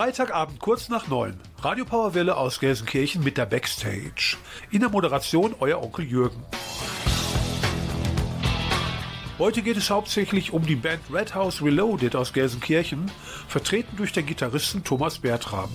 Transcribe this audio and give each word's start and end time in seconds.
Freitagabend 0.00 0.58
kurz 0.60 0.88
nach 0.88 1.08
neun. 1.08 1.38
Radio 1.58 1.84
Powerwelle 1.84 2.34
aus 2.34 2.58
Gelsenkirchen 2.58 3.22
mit 3.22 3.36
der 3.36 3.44
Backstage. 3.44 4.38
In 4.70 4.80
der 4.80 4.88
Moderation 4.88 5.54
euer 5.60 5.82
Onkel 5.82 6.06
Jürgen. 6.06 6.42
Heute 9.38 9.60
geht 9.60 9.76
es 9.76 9.90
hauptsächlich 9.90 10.54
um 10.54 10.64
die 10.64 10.76
Band 10.76 11.02
Red 11.12 11.34
House 11.34 11.60
Reloaded 11.60 12.16
aus 12.16 12.32
Gelsenkirchen, 12.32 13.10
vertreten 13.46 13.94
durch 13.98 14.14
den 14.14 14.24
Gitarristen 14.24 14.82
Thomas 14.84 15.18
Bertram. 15.18 15.68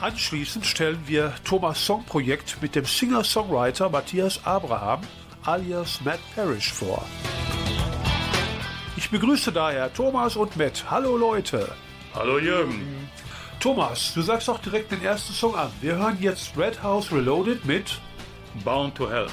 Anschließend 0.00 0.66
stellen 0.66 0.98
wir 1.06 1.32
Thomas 1.44 1.86
Songprojekt 1.86 2.60
mit 2.60 2.74
dem 2.74 2.86
Singer-Songwriter 2.86 3.88
Matthias 3.88 4.44
Abraham 4.44 5.02
alias 5.44 6.00
Matt 6.04 6.18
Parrish 6.34 6.72
vor. 6.72 7.06
Ich 8.96 9.08
begrüße 9.10 9.52
daher 9.52 9.92
Thomas 9.94 10.34
und 10.34 10.56
Matt. 10.56 10.90
Hallo 10.90 11.16
Leute. 11.16 11.68
Hallo 12.12 12.38
Jürgen. 12.38 13.08
Thomas, 13.60 14.12
du 14.14 14.22
sagst 14.22 14.48
doch 14.48 14.58
direkt 14.58 14.90
den 14.90 15.02
ersten 15.02 15.32
Song 15.32 15.54
an. 15.54 15.70
Wir 15.80 15.96
hören 15.96 16.18
jetzt 16.20 16.56
Red 16.56 16.82
House 16.82 17.12
Reloaded 17.12 17.64
mit 17.64 18.00
Bound 18.64 18.96
to 18.96 19.08
Hell. 19.08 19.28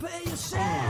pay 0.00 0.30
yourself. 0.30 0.89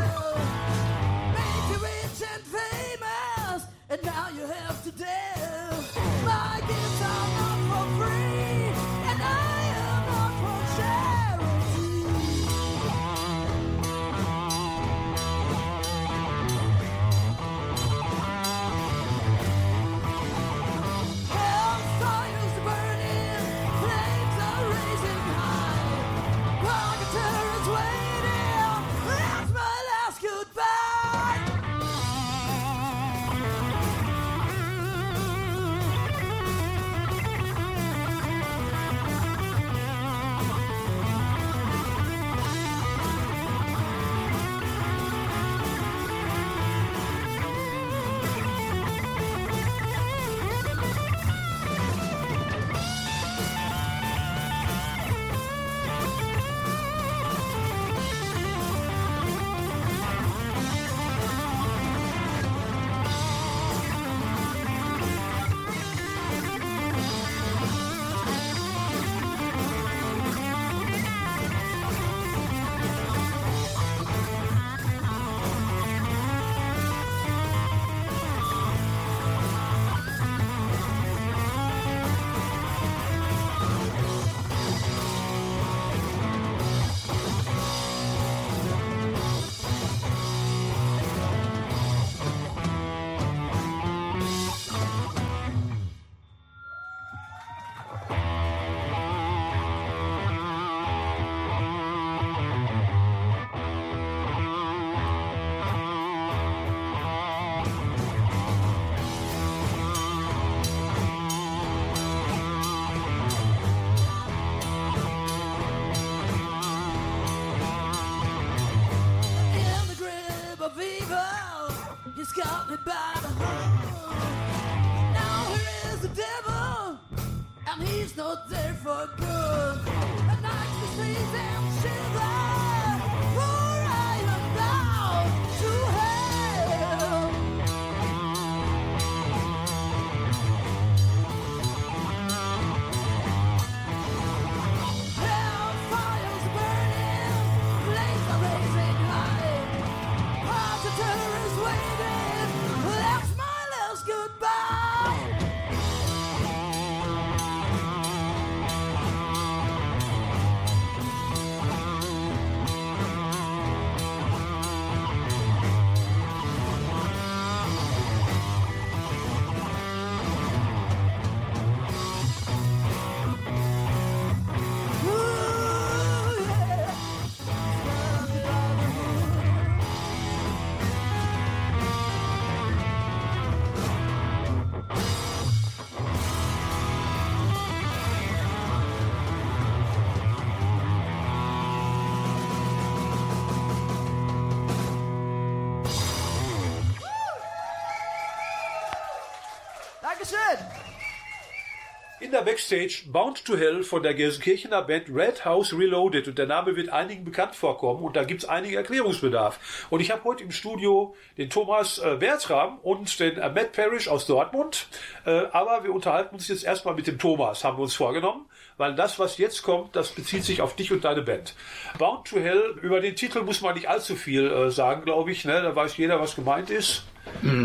In 202.30 202.36
der 202.36 202.42
Backstage 202.42 203.02
Bound 203.08 203.44
to 203.44 203.56
Hell 203.56 203.82
von 203.82 204.04
der 204.04 204.14
Gelsenkirchener 204.14 204.82
Band 204.82 205.08
Red 205.12 205.44
House 205.44 205.72
Reloaded. 205.76 206.28
Und 206.28 206.38
der 206.38 206.46
Name 206.46 206.76
wird 206.76 206.88
einigen 206.88 207.24
bekannt 207.24 207.56
vorkommen 207.56 208.04
und 208.04 208.14
da 208.14 208.22
gibt 208.22 208.44
es 208.44 208.48
einige 208.48 208.76
Erklärungsbedarf. 208.76 209.58
Und 209.90 209.98
ich 209.98 210.12
habe 210.12 210.22
heute 210.22 210.44
im 210.44 210.52
Studio 210.52 211.16
den 211.38 211.50
Thomas 211.50 211.98
äh, 211.98 212.18
Bertram 212.20 212.78
und 212.84 213.18
den 213.18 213.36
äh, 213.36 213.48
Matt 213.48 213.72
Parrish 213.72 214.06
aus 214.06 214.26
Dortmund. 214.26 214.86
Äh, 215.26 215.46
aber 215.50 215.82
wir 215.82 215.92
unterhalten 215.92 216.36
uns 216.36 216.46
jetzt 216.46 216.62
erstmal 216.62 216.94
mit 216.94 217.08
dem 217.08 217.18
Thomas, 217.18 217.64
haben 217.64 217.78
wir 217.78 217.82
uns 217.82 217.96
vorgenommen. 217.96 218.46
Weil 218.76 218.94
das, 218.94 219.18
was 219.18 219.36
jetzt 219.36 219.64
kommt, 219.64 219.96
das 219.96 220.12
bezieht 220.12 220.44
sich 220.44 220.62
auf 220.62 220.76
dich 220.76 220.92
und 220.92 221.04
deine 221.04 221.22
Band. 221.22 221.56
Bound 221.98 222.28
to 222.28 222.38
Hell, 222.38 222.78
über 222.80 223.00
den 223.00 223.16
Titel 223.16 223.42
muss 223.42 223.60
man 223.60 223.74
nicht 223.74 223.88
allzu 223.88 224.14
viel 224.14 224.46
äh, 224.46 224.70
sagen, 224.70 225.02
glaube 225.04 225.32
ich. 225.32 225.44
Ne? 225.44 225.60
Da 225.62 225.74
weiß 225.74 225.96
jeder, 225.96 226.20
was 226.20 226.36
gemeint 226.36 226.70
ist. 226.70 227.02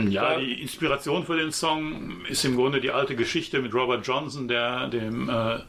Ja, 0.10 0.38
die 0.40 0.62
Inspiration 0.62 1.26
für 1.26 1.38
den 1.38 1.52
Song 1.52 2.26
ist 2.30 2.46
im 2.46 2.56
Grunde 2.56 2.80
die 2.82 2.92
alte 2.92 3.16
Geschichte 3.16 3.60
mit 3.62 3.74
Robert 3.74 4.06
Johnson, 4.08 4.48
der 4.48 4.88
dem 4.88 5.30
äh, 5.30 5.60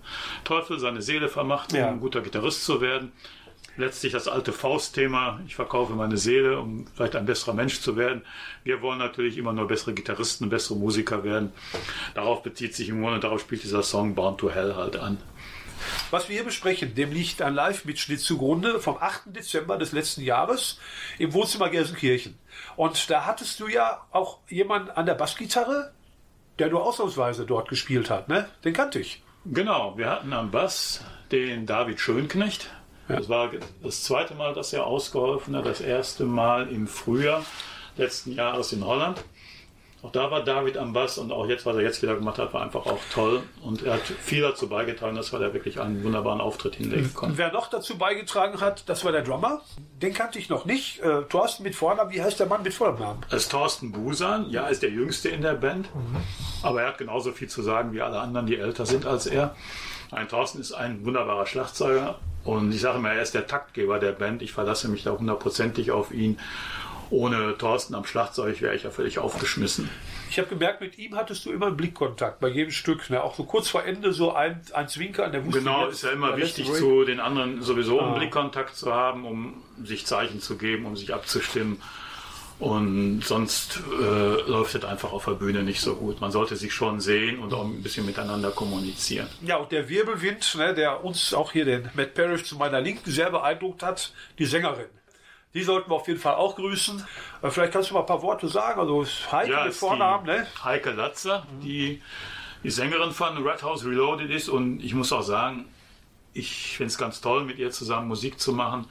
Teufel 0.45 0.79
seine 0.79 1.03
Seele 1.03 1.29
vermacht, 1.29 1.73
um 1.73 1.79
Ja. 1.79 1.89
ein 1.89 2.01
guter 2.01 2.21
Gitarrist 2.21 2.65
zu 2.65 2.81
werden. 2.81 3.13
Letztlich 3.79 4.13
das 4.13 4.27
alte 4.27 4.53
Faustthema, 4.55 5.39
ich 5.47 5.55
verkaufe 5.55 5.93
meine 5.93 6.17
Seele, 6.17 6.59
um 6.61 6.87
vielleicht 6.95 7.15
ein 7.15 7.27
besserer 7.27 7.53
Mensch 7.53 7.81
zu 7.81 7.97
werden. 7.97 8.23
Wir 8.65 8.81
wollen 8.81 8.99
natürlich 8.99 9.37
immer 9.37 9.53
nur 9.53 9.67
bessere 9.67 9.93
Gitarristen, 9.93 10.49
bessere 10.49 10.79
Musiker 10.79 11.25
werden. 11.25 11.53
Darauf 12.15 12.43
bezieht 12.43 12.75
sich 12.75 12.89
im 12.89 13.03
Grunde, 13.03 13.21
darauf 13.21 13.41
spielt 13.43 13.63
dieser 13.65 13.83
Song 13.83 14.15
Bound 14.15 14.39
to 14.39 14.49
Hell 14.51 14.75
halt 14.77 14.97
an. 14.97 15.19
Was 16.11 16.29
wir 16.29 16.37
hier 16.37 16.45
besprechen, 16.45 16.95
dem 16.95 17.13
liegt 17.13 17.43
ein 17.43 17.55
Live-Mitschnitt 17.55 18.21
zugrunde 18.21 18.81
vom 18.81 18.97
8. 18.99 19.35
Dezember 19.37 19.77
des 19.77 19.93
letzten 19.93 20.23
Jahres 20.23 20.79
im 21.19 21.33
Wohnzimmer 21.33 21.69
Gelsenkirchen. 21.69 22.39
Und 22.77 23.11
da 23.11 23.27
hattest 23.27 23.61
du 23.61 23.69
ja 23.69 24.03
auch 24.11 24.39
jemanden 24.49 24.91
an 24.91 25.07
der 25.07 25.15
Bassgitarre, 25.15 25.93
der 26.59 26.71
nur 26.71 26.85
ausnahmsweise 26.85 27.45
dort 27.45 27.69
gespielt 27.69 28.11
hat, 28.11 28.29
ne? 28.29 28.49
Den 28.65 28.73
kannte 28.73 28.99
ich. 28.99 29.23
Genau, 29.45 29.97
wir 29.97 30.11
hatten 30.11 30.33
am 30.33 30.51
Bass 30.51 31.05
den 31.31 31.67
David 31.67 32.01
Schönknecht. 32.01 32.71
Das 33.09 33.29
war 33.29 33.51
das 33.83 34.03
zweite 34.03 34.35
Mal, 34.35 34.55
dass 34.55 34.73
er 34.73 34.87
ausgeholfen 34.87 35.55
hat. 35.55 35.67
Das 35.67 35.81
erste 35.81 36.25
Mal 36.25 36.69
im 36.69 36.89
Frühjahr 36.89 37.45
letzten 37.97 38.33
Jahres 38.33 38.73
in 38.73 38.85
Holland. 38.85 39.23
Auch 40.07 40.13
da 40.13 40.31
war 40.31 40.45
David 40.45 40.79
am 40.79 40.93
Bass 40.93 41.19
und 41.19 41.33
auch 41.33 41.49
jetzt, 41.49 41.67
was 41.67 41.75
er 41.75 41.83
jetzt 41.83 42.01
wieder 42.01 42.15
gemacht 42.15 42.39
hat, 42.39 42.55
war 42.55 42.63
einfach 42.63 42.87
auch 42.87 43.01
toll. 43.13 43.43
Und 43.61 43.83
er 43.83 43.95
hat 43.95 44.03
viel 44.03 44.41
dazu 44.41 44.69
beigetragen, 44.69 45.17
dass 45.17 45.33
wir 45.33 45.41
da 45.41 45.53
wirklich 45.53 45.81
einen 45.81 46.05
wunderbaren 46.05 46.41
Auftritt 46.41 46.77
hinlegen 46.77 47.07
Und 47.07 47.15
konnten. 47.15 47.39
wer 47.39 47.51
noch 47.53 47.69
dazu 47.69 47.99
beigetragen 47.99 48.61
hat, 48.61 48.89
das 48.89 49.05
war 49.05 49.11
der 49.11 49.23
Drummer. 49.23 49.63
Den 50.01 50.15
kannte 50.15 50.39
ich 50.39 50.49
noch 50.49 50.65
nicht. 50.65 51.01
Äh, 51.01 51.23
Thorsten 51.23 51.65
mit 51.65 51.75
Vornamen, 51.75 52.13
wie 52.13 52.23
heißt 52.23 52.39
der 52.39 52.47
Mann 52.47 52.63
mit 52.63 52.73
Vornamen? 52.73 53.21
Das 53.31 53.43
ist 53.43 53.51
Thorsten 53.51 53.91
Busan, 53.91 54.49
ja, 54.49 54.69
ist 54.69 54.85
der 54.85 54.91
Jüngste 54.91 55.29
in 55.31 55.43
der 55.43 55.55
Band. 55.55 55.89
Aber 56.63 56.83
er 56.83 56.89
hat 56.89 56.99
genauso 56.99 57.33
viel 57.33 57.49
zu 57.49 57.63
sagen 57.63 57.93
wie 57.93 58.01
alle 58.01 58.21
anderen, 58.21 58.47
die 58.47 58.59
älter 58.59 58.87
sind 58.87 59.07
als 59.07 59.27
er. 59.27 59.57
Ein 60.13 60.29
Thorsten 60.29 60.61
ist 60.61 60.71
ein 60.71 61.05
wunderbarer 61.05 61.47
Schlagzeuger. 61.47 62.21
Und 62.45 62.73
ich 62.73 62.81
sage 62.81 62.99
immer, 62.99 63.11
er 63.11 63.23
ist 63.23 63.35
der 63.35 63.49
Taktgeber 63.49 63.99
der 63.99 64.13
Band. 64.13 64.41
Ich 64.41 64.53
verlasse 64.53 64.87
mich 64.87 65.03
da 65.03 65.11
hundertprozentig 65.11 65.91
auf 65.91 66.13
ihn. 66.13 66.39
Ohne 67.11 67.57
Thorsten 67.59 67.95
am 67.95 68.05
Schlagzeug 68.05 68.61
wäre 68.61 68.75
ich 68.75 68.83
ja 68.83 68.91
völlig 68.91 69.19
aufgeschmissen. 69.19 69.89
Ich 70.29 70.39
habe 70.39 70.49
gemerkt, 70.49 70.81
mit 70.81 70.99
ihm 70.99 71.15
hattest 71.15 71.47
du 71.47 71.53
immer 71.53 71.67
einen 71.67 71.77
Blickkontakt 71.77 72.41
bei 72.41 72.49
jedem 72.49 72.73
Stück. 72.73 73.09
Ne? 73.11 73.23
Auch 73.23 73.37
so 73.37 73.45
kurz 73.45 73.69
vor 73.69 73.85
Ende 73.85 74.13
so 74.13 74.33
ein, 74.35 74.61
ein 74.73 74.89
Zwinkern. 74.89 75.31
Der 75.33 75.45
wusste 75.47 75.61
Genau, 75.61 75.87
ist 75.87 76.03
ja 76.03 76.11
immer 76.11 76.37
wichtig, 76.37 76.73
zu 76.73 77.05
den 77.05 77.21
anderen 77.21 77.63
sowieso 77.63 78.01
Ah. 78.01 78.07
einen 78.09 78.19
Blickkontakt 78.19 78.75
zu 78.77 78.93
haben, 78.93 79.25
um 79.25 79.63
sich 79.85 80.05
Zeichen 80.07 80.41
zu 80.41 80.57
geben, 80.59 80.85
um 80.87 80.97
sich 80.97 81.15
abzustimmen. 81.15 81.81
Und 82.59 83.21
sonst 83.23 83.81
äh, 84.01 84.03
läuft 84.51 84.75
es 84.75 84.85
einfach 84.85 85.13
auf 85.13 85.27
der 85.27 85.33
Bühne 85.33 85.63
nicht 85.63 85.81
so 85.83 85.95
gut. 85.95 86.23
Man 86.23 86.31
sollte 86.33 86.57
sich 86.57 86.73
schon 86.73 87.01
sehen 87.01 87.39
und 87.39 87.53
auch 87.53 87.65
ein 87.65 87.83
bisschen 87.83 88.07
miteinander 88.07 88.51
kommunizieren. 88.51 89.29
Ja, 89.43 89.57
und 89.57 89.71
der 89.73 89.91
Wirbelwind, 89.91 90.55
ne, 90.57 90.73
der 90.73 91.05
uns 91.05 91.35
auch 91.35 91.53
hier 91.53 91.67
den 91.67 91.91
Matt 91.95 92.15
Parrish 92.15 92.45
zu 92.45 92.57
meiner 92.57 92.81
Linken 92.81 93.11
sehr 93.11 93.31
beeindruckt 93.31 93.83
hat, 93.83 94.11
die 94.39 94.47
Sängerin. 94.47 94.87
Die 95.57 95.63
sollten 95.63 95.91
wir 95.91 95.95
auf 95.95 96.07
jeden 96.07 96.21
Fall 96.21 96.35
auch 96.35 96.55
grüßen. 96.55 97.03
Äh, 97.41 97.49
Vielleicht 97.51 97.73
kannst 97.73 97.89
du 97.89 97.95
mal 97.95 98.01
ein 98.01 98.07
paar 98.07 98.21
Worte 98.21 98.47
sagen. 98.47 98.79
Also 98.79 99.07
Heike 99.33 99.57
mit 99.57 99.67
ist 99.69 99.79
Vornamen, 99.79 100.27
ne? 100.27 100.47
Heike 100.63 100.91
Latzer, 100.91 101.47
die 101.63 102.03
die 102.63 102.71
Sängerin 102.71 103.11
von 103.11 103.39
Red 103.39 103.63
House 103.63 103.87
Reloaded 103.87 104.31
ist. 104.31 104.51
Und 104.51 104.85
ich 104.85 104.93
muss 104.93 105.15
auch 105.15 105.23
sagen, 105.23 105.65
ich 106.35 106.77
finde 106.77 106.89
es 106.89 106.99
ganz 106.99 107.23
toll, 107.23 107.45
mit 107.45 107.59
ihr 107.59 107.71
zusammen 107.71 108.07
Musik 108.07 108.39
zu 108.39 108.53
machen. 108.53 108.87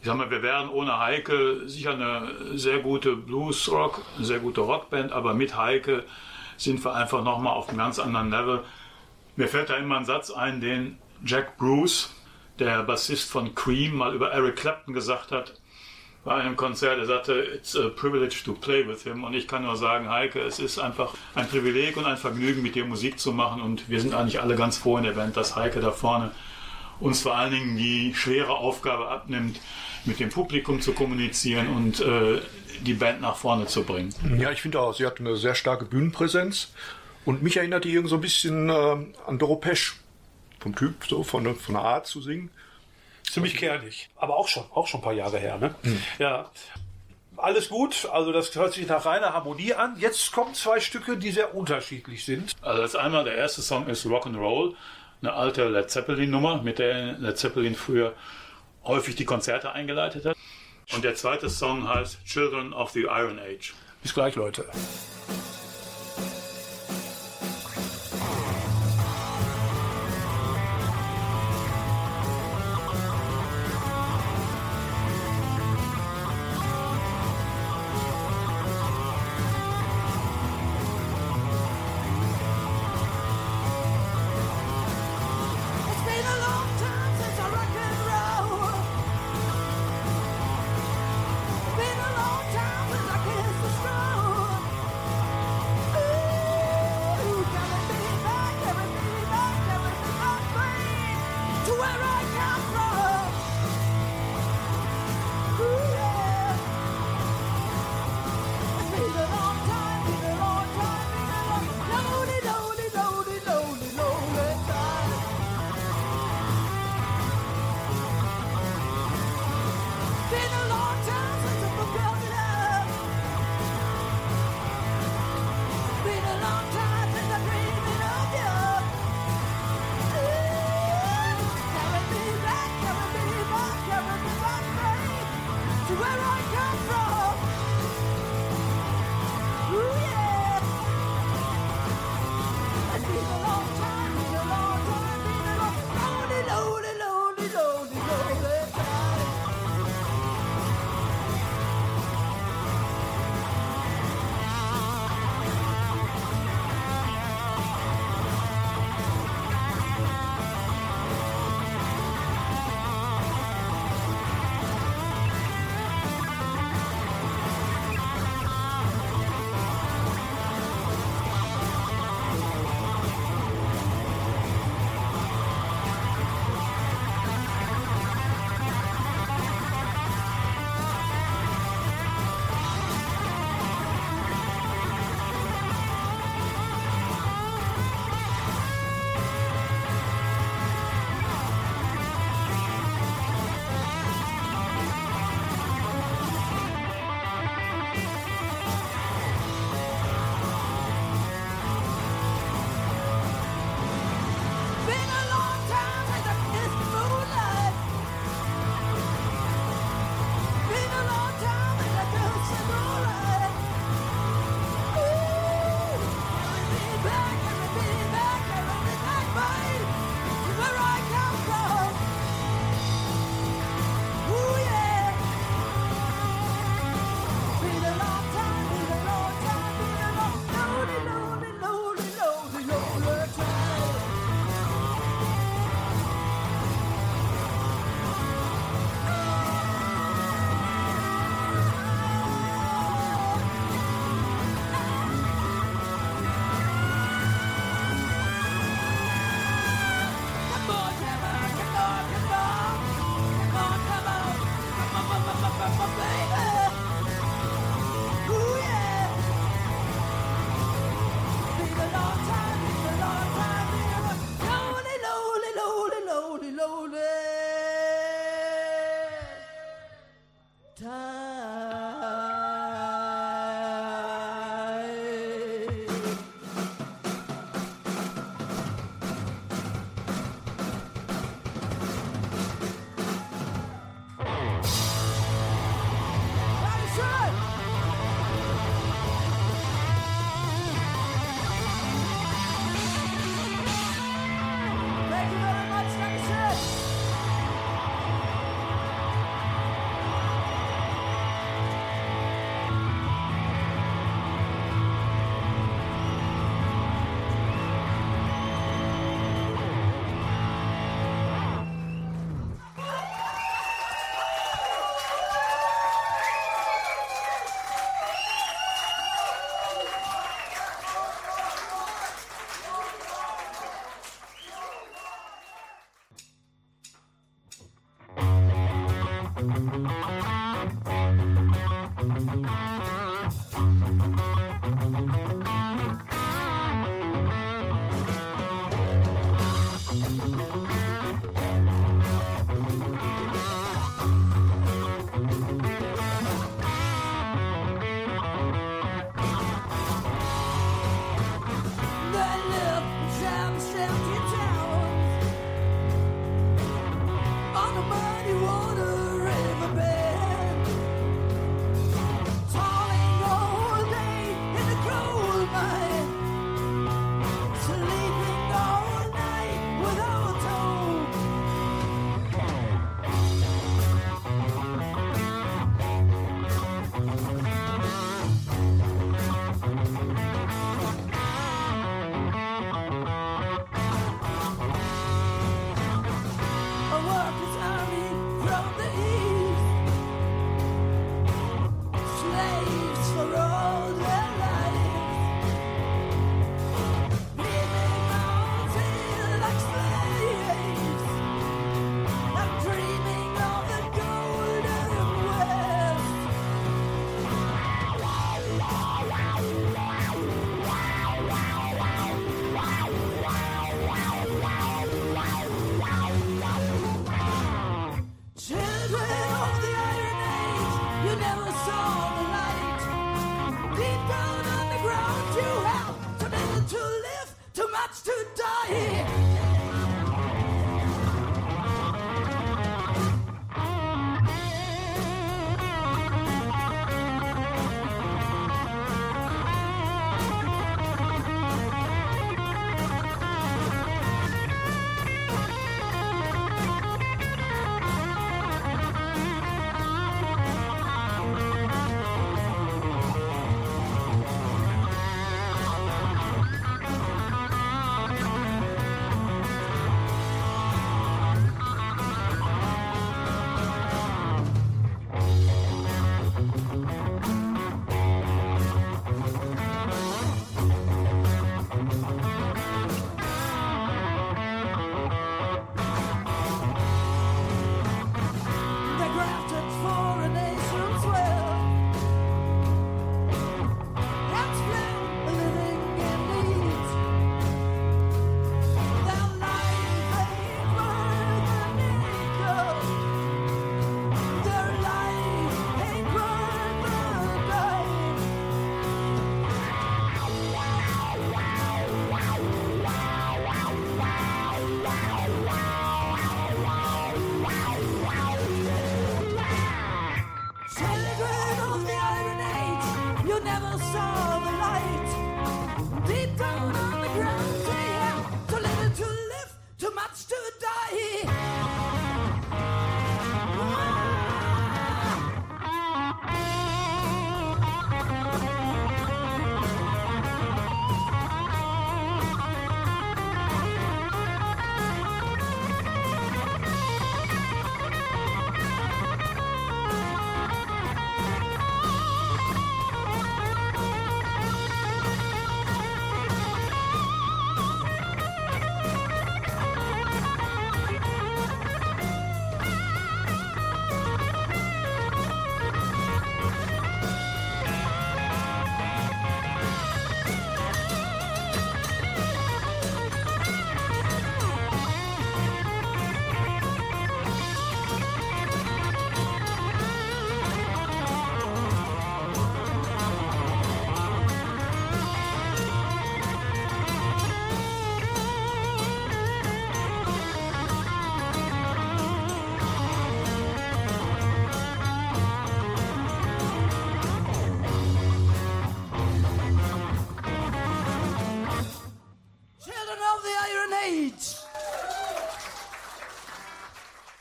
Ich 0.00 0.08
sag 0.08 0.16
mal, 0.16 0.32
wir 0.32 0.42
wären 0.42 0.68
ohne 0.68 0.98
Heike 0.98 1.68
sicher 1.68 1.92
eine 1.92 2.58
sehr 2.58 2.80
gute 2.80 3.14
Blues-Rock, 3.14 4.02
eine 4.16 4.26
sehr 4.26 4.40
gute 4.40 4.62
Rockband, 4.62 5.12
aber 5.12 5.32
mit 5.32 5.56
Heike 5.56 6.04
sind 6.56 6.84
wir 6.84 6.92
einfach 6.92 7.22
nochmal 7.22 7.54
auf 7.54 7.68
einem 7.68 7.78
ganz 7.78 8.00
anderen 8.00 8.32
Level. 8.32 8.64
Mir 9.36 9.46
fällt 9.46 9.70
da 9.70 9.76
immer 9.76 9.96
ein 9.98 10.06
Satz 10.06 10.32
ein, 10.32 10.60
den 10.60 10.98
Jack 11.24 11.56
Bruce, 11.56 12.12
der 12.58 12.82
Bassist 12.82 13.30
von 13.30 13.54
Cream, 13.54 13.94
mal 13.94 14.12
über 14.12 14.32
Eric 14.32 14.56
Clapton 14.56 14.92
gesagt 14.92 15.30
hat 15.30 15.54
bei 16.24 16.34
einem 16.34 16.56
Konzert. 16.56 16.98
Er 16.98 17.06
sagte, 17.06 17.34
it's 17.54 17.76
a 17.76 17.88
privilege 17.88 18.42
to 18.44 18.52
play 18.54 18.86
with 18.86 19.02
him. 19.02 19.24
Und 19.24 19.34
ich 19.34 19.46
kann 19.46 19.62
nur 19.62 19.76
sagen, 19.76 20.08
Heike, 20.08 20.40
es 20.40 20.58
ist 20.58 20.78
einfach 20.78 21.14
ein 21.34 21.48
Privileg 21.48 21.96
und 21.96 22.06
ein 22.06 22.16
Vergnügen, 22.16 22.62
mit 22.62 22.74
dir 22.74 22.84
Musik 22.84 23.18
zu 23.18 23.32
machen. 23.32 23.60
Und 23.60 23.88
wir 23.88 24.00
sind 24.00 24.14
eigentlich 24.14 24.40
alle 24.40 24.56
ganz 24.56 24.78
froh 24.78 24.96
in 24.96 25.04
der 25.04 25.12
Band, 25.12 25.36
dass 25.36 25.54
Heike 25.54 25.80
da 25.80 25.90
vorne 25.90 26.30
uns 27.00 27.22
vor 27.22 27.36
allen 27.36 27.52
Dingen 27.52 27.76
die 27.76 28.14
schwere 28.14 28.52
Aufgabe 28.52 29.08
abnimmt, 29.08 29.60
mit 30.04 30.20
dem 30.20 30.30
Publikum 30.30 30.80
zu 30.80 30.92
kommunizieren 30.92 31.68
und 31.68 32.00
äh, 32.00 32.40
die 32.82 32.94
Band 32.94 33.20
nach 33.20 33.36
vorne 33.36 33.66
zu 33.66 33.84
bringen. 33.84 34.14
Ja, 34.38 34.50
ich 34.50 34.62
finde 34.62 34.80
auch, 34.80 34.94
sie 34.94 35.06
hat 35.06 35.18
eine 35.18 35.36
sehr 35.36 35.54
starke 35.54 35.84
Bühnenpräsenz. 35.84 36.72
Und 37.24 37.42
mich 37.42 37.56
erinnert 37.56 37.84
die 37.84 37.90
irgendwie 37.90 38.10
so 38.10 38.16
ein 38.16 38.20
bisschen 38.20 38.68
äh, 38.68 38.96
an 39.26 39.38
Doro 39.38 39.56
Pesch. 39.56 39.96
Vom 40.60 40.74
Typ, 40.74 41.04
so 41.06 41.22
von, 41.22 41.54
von 41.56 41.74
der 41.74 41.84
Art 41.84 42.06
zu 42.06 42.22
singen. 42.22 42.50
Ziemlich 43.28 43.56
kernig. 43.56 44.10
Aber 44.16 44.36
auch 44.36 44.48
schon, 44.48 44.64
auch 44.74 44.86
schon 44.86 45.00
ein 45.00 45.04
paar 45.04 45.12
Jahre 45.12 45.38
her, 45.38 45.58
ne? 45.58 45.74
Ja. 46.18 46.50
Alles 47.36 47.68
gut, 47.68 48.08
also 48.12 48.30
das 48.30 48.54
hört 48.54 48.72
sich 48.74 48.86
nach 48.86 49.04
reiner 49.04 49.32
Harmonie 49.32 49.74
an. 49.74 49.96
Jetzt 49.98 50.30
kommen 50.30 50.54
zwei 50.54 50.78
Stücke, 50.78 51.16
die 51.16 51.32
sehr 51.32 51.54
unterschiedlich 51.54 52.24
sind. 52.24 52.54
Also 52.62 52.82
das 52.82 52.94
einmal, 52.94 53.24
der 53.24 53.34
erste 53.34 53.60
Song 53.60 53.88
ist 53.88 54.06
Rock'n'Roll, 54.06 54.74
eine 55.20 55.32
alte 55.32 55.68
Led 55.68 55.90
Zeppelin-Nummer, 55.90 56.62
mit 56.62 56.78
der 56.78 57.14
Led 57.14 57.36
Zeppelin 57.36 57.74
früher 57.74 58.14
häufig 58.84 59.16
die 59.16 59.24
Konzerte 59.24 59.72
eingeleitet 59.72 60.26
hat. 60.26 60.36
Und 60.92 61.02
der 61.02 61.14
zweite 61.16 61.50
Song 61.50 61.88
heißt 61.88 62.24
Children 62.24 62.72
of 62.72 62.90
the 62.90 63.02
Iron 63.02 63.38
Age. 63.38 63.74
Bis 64.02 64.14
gleich, 64.14 64.36
Leute. 64.36 64.66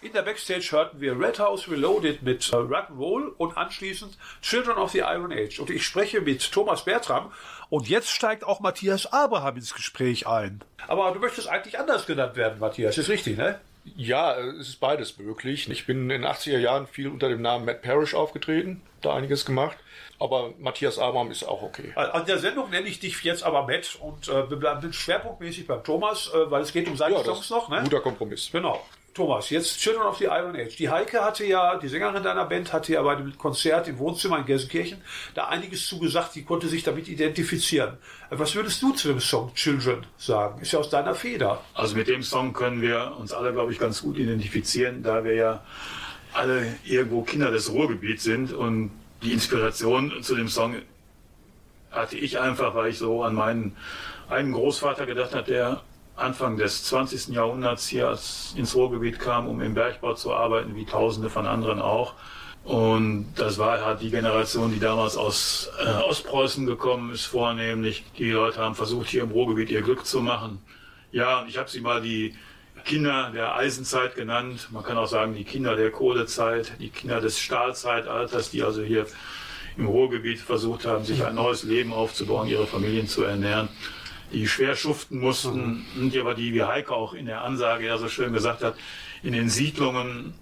In 0.04 0.12
der 0.12 0.24
Backstage 0.24 0.68
hörten 0.72 1.00
wir 1.00 1.18
Red 1.18 1.40
House 1.40 1.70
Reloaded 1.70 2.24
mit 2.24 2.52
äh, 2.52 2.56
Rock'n'Roll 2.58 3.32
und 3.38 3.56
anschließend 3.56 4.18
Children 4.42 4.78
of 4.78 4.92
the 4.92 5.00
Iron 5.00 5.32
Age. 5.32 5.60
Und 5.60 5.70
ich 5.70 5.86
spreche 5.86 6.20
mit 6.20 6.52
Thomas 6.52 6.84
Bertram 6.84 7.32
und 7.70 7.88
jetzt 7.88 8.10
steigt 8.10 8.44
auch 8.44 8.60
Matthias 8.60 9.06
Abraham 9.14 9.56
ins 9.56 9.74
Gespräch 9.74 10.28
ein. 10.28 10.62
Aber 10.90 11.10
du 11.12 11.20
möchtest 11.22 11.48
eigentlich 11.48 11.80
anders 11.80 12.06
genannt 12.06 12.36
werden, 12.36 12.60
Matthias. 12.60 12.98
Ist 12.98 13.08
richtig, 13.08 13.38
ne? 13.38 13.62
Ja, 13.96 14.38
es 14.38 14.68
ist 14.70 14.80
beides 14.82 15.18
möglich. 15.18 15.70
Ich 15.70 15.86
bin 15.86 16.02
in 16.02 16.10
den 16.10 16.26
80er 16.26 16.58
Jahren 16.58 16.86
viel 16.86 17.08
unter 17.08 17.30
dem 17.30 17.42
Namen 17.42 17.64
Matt 17.64 17.82
Parrish 17.82 18.14
aufgetreten, 18.14 18.82
da 19.02 19.16
einiges 19.16 19.46
gemacht. 19.46 19.78
Aber 20.20 20.54
Matthias 20.60 21.00
Abraham 21.00 21.32
ist 21.32 21.44
auch 21.44 21.62
okay. 21.62 21.94
An 21.96 22.26
der 22.26 22.40
Sendung 22.40 22.70
nenne 22.72 22.88
ich 22.90 23.00
dich 23.00 23.24
jetzt 23.24 23.44
aber 23.44 23.66
Matt 23.68 23.98
und 24.02 24.28
äh, 24.28 24.50
wir 24.50 24.58
bleiben 24.58 24.92
schwerpunktmäßig 24.92 25.66
beim 25.66 25.82
Thomas, 25.84 26.30
äh, 26.34 26.52
weil 26.52 26.62
es 26.62 26.74
geht 26.74 26.90
um 26.90 26.98
seine 26.98 27.16
Ja, 27.16 27.24
Songs 27.24 27.50
noch, 27.50 27.70
ne? 27.70 27.82
guter 27.84 28.02
Kompromiss. 28.02 28.50
Genau. 28.52 28.86
Thomas, 29.14 29.52
jetzt 29.52 29.80
Children 29.80 30.08
of 30.08 30.18
the 30.18 30.26
Iron 30.26 30.56
Age. 30.56 30.76
Die 30.76 30.90
Heike 30.90 31.24
hatte 31.24 31.46
ja, 31.46 31.78
die 31.78 31.88
Sängerin 31.88 32.24
deiner 32.24 32.46
Band, 32.46 32.74
hatte 32.74 32.94
ja 32.94 33.02
bei 33.04 33.16
dem 33.16 33.38
Konzert 33.38 33.88
im 33.88 34.00
Wohnzimmer 34.00 34.40
in 34.40 34.46
Gelsenkirchen 34.46 35.02
da 35.36 35.48
einiges 35.48 35.88
zugesagt, 35.88 36.34
die 36.36 36.44
konnte 36.44 36.68
sich 36.68 36.84
damit 36.84 37.08
identifizieren. 37.08 37.98
Was 38.32 38.56
würdest 38.56 38.82
du 38.82 38.92
zu 38.94 39.10
dem 39.10 39.20
Song 39.20 39.54
Children 39.54 40.06
sagen? 40.18 40.62
Ist 40.62 40.72
ja 40.72 40.80
aus 40.80 40.90
deiner 40.90 41.14
Feder. 41.14 41.62
Also 41.76 41.96
mit 41.96 42.08
dem 42.08 42.24
Song 42.24 42.54
können 42.54 42.82
wir 42.82 43.16
uns 43.20 43.34
alle, 43.34 43.54
glaube 43.54 43.72
ich, 43.72 43.80
ganz 43.80 44.02
gut 44.02 44.18
identifizieren, 44.18 45.04
da 45.04 45.24
wir 45.24 45.36
ja 45.36 45.64
alle 46.34 46.76
irgendwo 46.84 47.22
Kinder 47.22 47.52
des 47.52 47.72
Ruhrgebiets 47.72 48.24
sind 48.24 48.52
und 48.52 48.92
die 49.22 49.32
Inspiration 49.32 50.24
zu 50.24 50.36
dem 50.36 50.48
Song 50.48 50.76
hatte 51.92 52.18
ich 52.18 52.40
einfach, 52.40 52.74
weil 52.74 52.90
ich 52.90 52.98
so 52.98 53.24
an 53.24 53.36
meinen 53.36 53.76
einen 54.30 54.52
Großvater 54.54 55.06
gedacht 55.06 55.36
habe, 55.36 55.44
der 55.44 55.82
Anfang 56.16 56.58
des 56.58 56.84
20. 56.86 57.30
Jahrhunderts 57.30 57.88
hier 57.88 58.18
ins 58.56 58.76
Ruhrgebiet 58.76 59.20
kam, 59.20 59.48
um 59.48 59.62
im 59.62 59.74
Bergbau 59.74 60.14
zu 60.14 60.34
arbeiten, 60.34 60.76
wie 60.76 60.86
Tausende 60.86 61.30
von 61.30 61.48
anderen 61.48 61.82
auch. 61.82 62.14
Und 62.64 63.34
das 63.36 63.58
war 63.58 63.84
halt 63.84 64.02
die 64.02 64.10
Generation, 64.10 64.72
die 64.72 64.80
damals 64.80 65.18
aus 65.18 65.70
äh, 65.84 66.04
Ostpreußen 66.04 66.66
gekommen 66.66 67.12
ist, 67.12 67.26
vornehmlich. 67.26 68.06
Die 68.18 68.32
Leute 68.32 68.60
haben 68.60 68.76
versucht, 68.76 69.10
hier 69.10 69.24
im 69.24 69.32
Ruhrgebiet 69.32 69.70
ihr 69.70 69.82
Glück 69.82 70.06
zu 70.06 70.22
machen. 70.22 70.60
Ja, 71.12 71.42
und 71.42 71.50
ich 71.50 71.58
habe 71.58 71.70
sie 71.70 71.82
mal 71.82 72.02
die 72.02 72.36
Kinder 72.86 73.32
der 73.34 73.56
Eisenzeit 73.56 74.16
genannt. 74.16 74.70
Man 74.72 74.84
kann 74.84 74.98
auch 74.98 75.08
sagen, 75.08 75.36
die 75.36 75.44
Kinder 75.44 75.76
der 75.76 75.92
Kohlezeit, 75.92 76.74
die 76.80 76.90
Kinder 76.90 77.20
des 77.20 77.40
Stahlzeitalters, 77.40 78.52
die 78.52 78.64
also 78.64 78.82
hier 78.82 79.08
im 79.76 79.88
Ruhrgebiet 79.88 80.40
versucht 80.40 80.86
haben, 80.86 81.04
sich 81.04 81.26
ein 81.26 81.36
neues 81.36 81.64
Leben 81.64 81.92
aufzubauen, 81.92 82.48
ihre 82.48 82.68
Familien 82.68 83.08
zu 83.08 83.24
ernähren 83.24 83.68
die 84.34 84.48
schwer 84.48 84.76
schuften 84.76 85.20
mussten, 85.20 85.86
mhm. 85.96 86.10
die 86.10 86.20
aber 86.20 86.34
die, 86.34 86.54
wie 86.54 86.64
Heike 86.64 86.94
auch 86.94 87.14
in 87.14 87.26
der 87.26 87.44
Ansage 87.44 87.86
ja 87.86 87.98
so 87.98 88.10
schön 88.10 88.34
gesagt 88.34 88.64
hat, 88.64 88.76
in 89.22 89.34
den 89.34 89.50
Siedlungen 89.50 90.34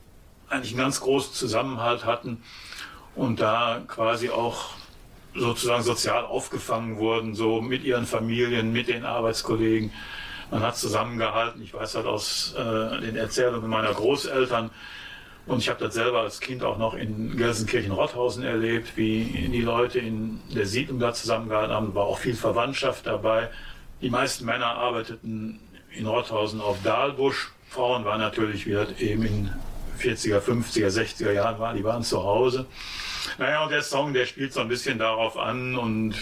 eigentlich 0.50 0.72
einen 0.72 0.82
ganz 0.82 1.02
großen 1.02 1.34
Zusammenhalt 1.34 2.06
hatten 2.06 2.44
und 3.16 3.40
da 3.40 3.82
quasi 3.88 4.30
auch 4.30 4.72
sozusagen 5.34 5.84
sozial 5.84 6.26
aufgefangen 6.26 6.98
wurden, 6.98 7.36
so 7.36 7.62
mit 7.62 7.84
ihren 7.84 8.06
Familien, 8.06 8.74
mit 8.74 8.88
den 8.88 9.06
Arbeitskollegen. 9.06 9.92
Man 10.50 10.62
hat 10.62 10.76
zusammengehalten. 10.76 11.62
Ich 11.62 11.74
weiß 11.74 11.96
halt 11.96 12.06
aus 12.06 12.54
äh, 12.58 13.00
den 13.00 13.16
Erzählungen 13.16 13.70
meiner 13.70 13.94
Großeltern, 13.94 14.72
und 15.48 15.60
ich 15.60 15.70
habe 15.70 15.84
das 15.84 15.96
selber 15.96 16.22
als 16.22 16.40
Kind 16.40 16.64
auch 16.64 16.78
noch 16.78 16.94
in 16.94 17.36
Gelsenkirchen-Rotthausen 17.36 18.44
erlebt, 18.44 18.96
wie 18.96 19.50
die 19.52 19.62
Leute 19.62 20.00
in 20.00 20.40
der 20.54 20.66
Siedlung 20.66 21.00
da 21.00 21.14
zusammengehalten 21.14 21.74
haben. 21.74 21.96
War 21.96 22.06
auch 22.06 22.20
viel 22.20 22.36
Verwandtschaft 22.36 23.08
dabei. 23.08 23.50
Die 24.02 24.10
meisten 24.10 24.46
Männer 24.46 24.66
arbeiteten 24.66 25.60
in 25.92 26.08
Rothausen 26.08 26.60
auf 26.60 26.82
Dahlbusch. 26.84 27.52
Frauen 27.70 28.04
waren 28.04 28.20
natürlich, 28.20 28.66
wie 28.66 28.72
das 28.72 29.00
eben 29.00 29.24
in 29.24 29.54
40er, 30.00 30.40
50er, 30.40 30.88
60er 30.88 31.32
Jahren 31.32 31.60
waren, 31.60 31.78
die 31.78 31.84
waren 31.84 32.02
zu 32.02 32.24
Hause. 32.24 32.66
Naja, 33.38 33.64
und 33.64 33.72
der 33.72 33.84
Song, 33.84 34.14
der 34.14 34.26
spielt 34.26 34.54
so 34.54 34.60
ein 34.60 34.68
bisschen 34.68 34.98
darauf 34.98 35.38
an 35.38 35.78
und 35.78 36.16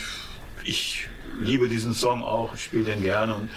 ich 0.66 1.08
liebe 1.40 1.70
diesen 1.70 1.94
Song 1.94 2.22
auch, 2.22 2.54
ich 2.54 2.66
spiele 2.66 2.84
den 2.84 3.02
gerne 3.02 3.34
und 3.34 3.50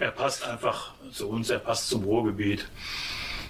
er 0.00 0.10
passt 0.10 0.48
einfach 0.48 0.94
zu 1.12 1.28
uns, 1.28 1.50
er 1.50 1.58
passt 1.58 1.90
zum 1.90 2.04
Ruhrgebiet. 2.04 2.66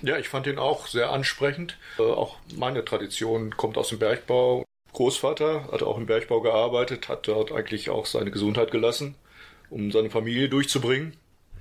Ja, 0.02 0.18
ich 0.18 0.28
fand 0.28 0.48
ihn 0.48 0.58
auch 0.58 0.88
sehr 0.88 1.10
ansprechend. 1.10 1.78
Äh, 1.98 2.02
auch 2.02 2.36
meine 2.56 2.84
Tradition 2.84 3.56
kommt 3.56 3.78
aus 3.78 3.90
dem 3.90 4.00
Bergbau. 4.00 4.64
Großvater 4.92 5.68
hat 5.70 5.84
auch 5.84 5.96
im 5.96 6.06
Bergbau 6.06 6.40
gearbeitet, 6.40 7.08
hat 7.08 7.28
dort 7.28 7.52
eigentlich 7.52 7.90
auch 7.90 8.06
seine 8.06 8.32
Gesundheit 8.32 8.72
gelassen 8.72 9.14
um 9.70 9.90
seine 9.90 10.10
Familie 10.10 10.48
durchzubringen. 10.48 11.14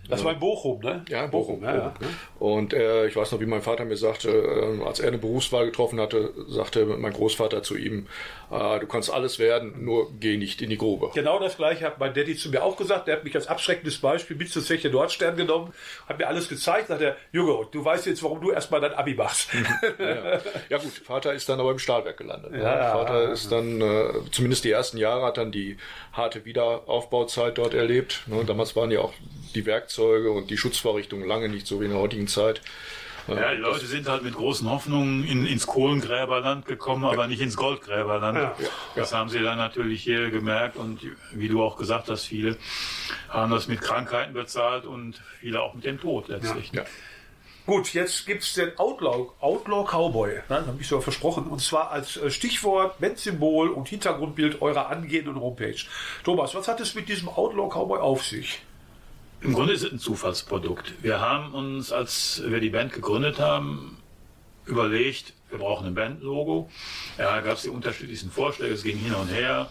Das 0.09 0.23
war 0.23 0.33
in 0.33 0.39
Bochum, 0.39 0.81
ne? 0.81 1.03
Ja, 1.09 1.25
in 1.25 1.31
Bochum. 1.31 1.61
Bochum, 1.61 1.63
ja, 1.63 1.75
ja. 1.75 1.93
Und 2.39 2.73
äh, 2.73 3.07
ich 3.07 3.15
weiß 3.15 3.31
noch, 3.31 3.39
wie 3.39 3.45
mein 3.45 3.61
Vater 3.61 3.85
mir 3.85 3.97
sagte, 3.97 4.29
äh, 4.29 4.83
als 4.83 4.99
er 4.99 5.07
eine 5.07 5.17
Berufswahl 5.17 5.65
getroffen 5.65 5.99
hatte, 5.99 6.31
sagte 6.47 6.85
mein 6.85 7.13
Großvater 7.13 7.63
zu 7.63 7.75
ihm, 7.75 8.07
äh, 8.59 8.79
du 8.79 8.87
kannst 8.87 9.11
alles 9.11 9.39
werden, 9.39 9.83
nur 9.83 10.11
geh 10.19 10.37
nicht 10.37 10.61
in 10.61 10.69
die 10.69 10.77
Grube. 10.77 11.11
Genau 11.13 11.39
das 11.39 11.57
gleiche 11.57 11.85
hat 11.85 11.99
mein 11.99 12.13
Daddy 12.13 12.35
zu 12.35 12.49
mir 12.49 12.63
auch 12.63 12.77
gesagt. 12.77 13.07
Der 13.07 13.17
hat 13.17 13.23
mich 13.23 13.35
als 13.35 13.47
abschreckendes 13.47 13.99
Beispiel 13.99 14.37
mit 14.37 14.51
zur 14.51 14.63
Zeche 14.63 14.89
Nordstern 14.89 15.35
genommen, 15.35 15.73
hat 16.07 16.17
mir 16.17 16.27
alles 16.27 16.49
gezeigt, 16.49 16.87
sagt 16.87 17.01
er, 17.01 17.15
Junge, 17.31 17.67
du 17.71 17.83
weißt 17.83 18.05
jetzt, 18.05 18.23
warum 18.23 18.41
du 18.41 18.51
erstmal 18.51 18.81
dein 18.81 18.93
Abi 18.93 19.13
machst. 19.13 19.49
ja. 19.99 20.39
ja. 20.69 20.77
gut, 20.77 20.93
Vater 21.03 21.33
ist 21.33 21.47
dann 21.49 21.59
aber 21.59 21.71
im 21.71 21.79
Stahlwerk 21.79 22.17
gelandet. 22.17 22.51
Ne? 22.51 22.61
Ja, 22.61 22.91
Vater 22.91 23.31
ist 23.31 23.51
dann, 23.51 23.81
äh, 23.81 24.13
zumindest 24.31 24.63
die 24.63 24.71
ersten 24.71 24.97
Jahre, 24.97 25.25
hat 25.25 25.37
dann 25.37 25.51
die 25.51 25.77
harte 26.13 26.45
Wiederaufbauzeit 26.45 27.57
dort 27.57 27.73
erlebt. 27.73 28.23
Ne? 28.27 28.43
Damals 28.45 28.75
waren 28.75 28.91
ja 28.91 28.99
auch 28.99 29.13
die 29.53 29.65
Werkzeuge 29.65 30.31
und 30.31 30.49
die 30.49 30.57
Schutzvorrichtungen 30.57 31.27
lange 31.27 31.49
nicht 31.49 31.67
so 31.67 31.79
wie 31.79 31.85
in 31.85 31.91
der 31.91 31.99
heutigen 31.99 32.27
Zeit. 32.27 32.61
Ja, 33.27 33.53
die 33.53 33.61
Leute 33.61 33.85
sind 33.85 34.07
halt 34.07 34.23
mit 34.23 34.35
großen 34.35 34.69
Hoffnungen 34.69 35.25
in, 35.25 35.45
ins 35.45 35.65
Kohlengräberland 35.65 36.65
gekommen, 36.65 37.05
aber 37.05 37.27
nicht 37.27 37.41
ins 37.41 37.57
Goldgräberland. 37.57 38.37
Ja. 38.37 38.55
Das 38.95 39.13
haben 39.13 39.29
sie 39.29 39.41
dann 39.41 39.57
natürlich 39.57 40.03
hier 40.03 40.29
gemerkt 40.29 40.77
und 40.77 40.99
wie 41.31 41.47
du 41.47 41.63
auch 41.63 41.77
gesagt 41.77 42.09
hast, 42.09 42.25
viele 42.25 42.57
haben 43.29 43.51
das 43.51 43.67
mit 43.67 43.81
Krankheiten 43.81 44.33
bezahlt 44.33 44.85
und 44.85 45.21
viele 45.39 45.61
auch 45.61 45.73
mit 45.73 45.85
dem 45.85 45.99
Tod 45.99 46.27
letztlich. 46.27 46.71
Ja. 46.71 46.83
Gut, 47.65 47.95
jetzt 47.95 48.27
gibt 48.27 48.43
es 48.43 48.53
den 48.53 48.77
Outlaw, 48.77 49.31
Outlaw 49.39 49.85
Cowboy, 49.85 50.33
ne, 50.49 50.67
habe 50.67 50.77
ich 50.79 50.87
so 50.87 51.01
versprochen, 51.01 51.47
und 51.47 51.59
zwar 51.59 51.89
als 51.89 52.15
äh, 52.15 52.29
Stichwort, 52.29 52.99
Bandsymbol 52.99 53.69
und 53.69 53.89
Hintergrundbild 53.89 54.61
eurer 54.61 54.89
angehenden 54.89 55.41
Homepage. 55.41 55.79
Thomas, 56.23 56.53
was 56.53 56.67
hat 56.67 56.79
es 56.79 56.93
mit 56.93 57.09
diesem 57.09 57.27
Outlaw 57.27 57.69
Cowboy 57.69 57.99
auf 57.99 58.23
sich? 58.23 58.61
Im 59.45 59.53
Grunde 59.53 59.73
ist 59.73 59.83
es 59.83 59.91
ein 59.91 59.99
Zufallsprodukt. 59.99 61.03
Wir 61.03 61.19
haben 61.21 61.53
uns, 61.53 61.91
als 61.91 62.41
wir 62.47 62.59
die 62.59 62.71
Band 62.71 62.91
gegründet 62.91 63.39
haben, 63.39 63.95
überlegt, 64.65 65.33
wir 65.51 65.59
brauchen 65.59 65.85
ein 65.85 65.93
Bandlogo. 65.93 66.67
Ja, 67.19 67.35
da 67.35 67.41
gab 67.41 67.57
es 67.57 67.61
die 67.61 67.69
unterschiedlichsten 67.69 68.31
Vorschläge, 68.31 68.73
es 68.73 68.81
ging 68.81 68.97
hin 68.97 69.13
und 69.13 69.27
her. 69.27 69.69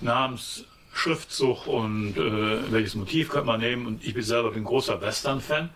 Namens, 0.00 0.66
Schriftzug 0.92 1.66
und 1.66 2.16
äh, 2.16 2.70
welches 2.70 2.94
Motiv 2.94 3.30
könnte 3.30 3.48
man 3.48 3.58
nehmen. 3.58 3.88
Und 3.88 4.04
ich 4.04 4.14
bin 4.14 4.22
selber 4.22 4.52
bin 4.52 4.62
großer 4.62 5.00
Western-Fan. 5.00 5.70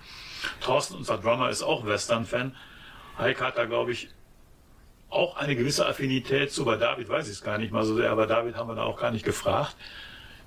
Thorsten, 0.61 0.95
unser 0.95 1.19
Drummer, 1.19 1.51
ist 1.51 1.65
auch 1.65 1.85
Western-Fan. 1.85 2.55
Heike 3.19 3.45
hat 3.45 3.59
da, 3.59 3.65
glaube 3.65 3.91
ich, 3.91 4.11
auch 5.11 5.37
eine 5.39 5.57
gewisse 5.57 5.89
Affinität 5.89 6.53
zu. 6.53 6.65
Bei 6.65 6.77
David 6.77 7.09
weiß 7.09 7.27
ich 7.27 7.33
es 7.33 7.43
gar 7.43 7.59
nicht 7.59 7.73
mal 7.73 7.85
so 7.85 7.97
sehr, 7.97 8.13
aber 8.13 8.29
David 8.29 8.55
haben 8.55 8.69
wir 8.69 8.77
da 8.77 8.85
auch 8.85 9.01
gar 9.01 9.11
nicht 9.11 9.25
gefragt. 9.25 9.75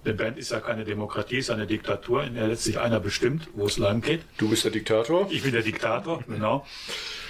Eine 0.04 0.16
Band 0.16 0.38
ist 0.40 0.52
ja 0.52 0.60
keine 0.60 0.84
Demokratie, 0.84 1.38
ist 1.38 1.52
eine 1.52 1.68
Diktatur, 1.68 2.24
in 2.24 2.34
der 2.34 2.48
letztlich 2.48 2.80
einer 2.80 3.00
bestimmt, 3.00 3.48
wo 3.54 3.68
es 3.68 3.78
lang 3.78 4.02
geht. 4.02 4.22
Du 4.38 4.50
bist 4.50 4.64
der 4.64 4.72
Diktator? 4.72 5.28
Ich 5.30 5.44
bin 5.44 5.52
der 5.52 5.62
Diktator, 5.62 6.24
genau. 6.28 6.66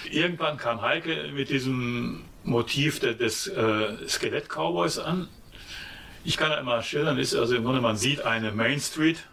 Irgendwann 0.10 0.58
kam 0.58 0.82
Heike 0.82 1.32
mit 1.34 1.50
diesem 1.50 2.24
Motiv 2.44 3.00
des 3.00 3.48
äh, 3.48 4.08
Skelett-Cowboys 4.08 5.00
an. 5.00 5.28
Ich 6.24 6.38
kann 6.38 6.52
ja 6.52 6.58
immer 6.58 6.82
schildern, 6.82 7.18
ist 7.18 7.36
also 7.36 7.56
im 7.56 7.64
Grunde, 7.64 7.82
man 7.82 7.98
sieht 7.98 8.22
eine 8.22 8.52
Main 8.52 8.80
Street 8.80 9.28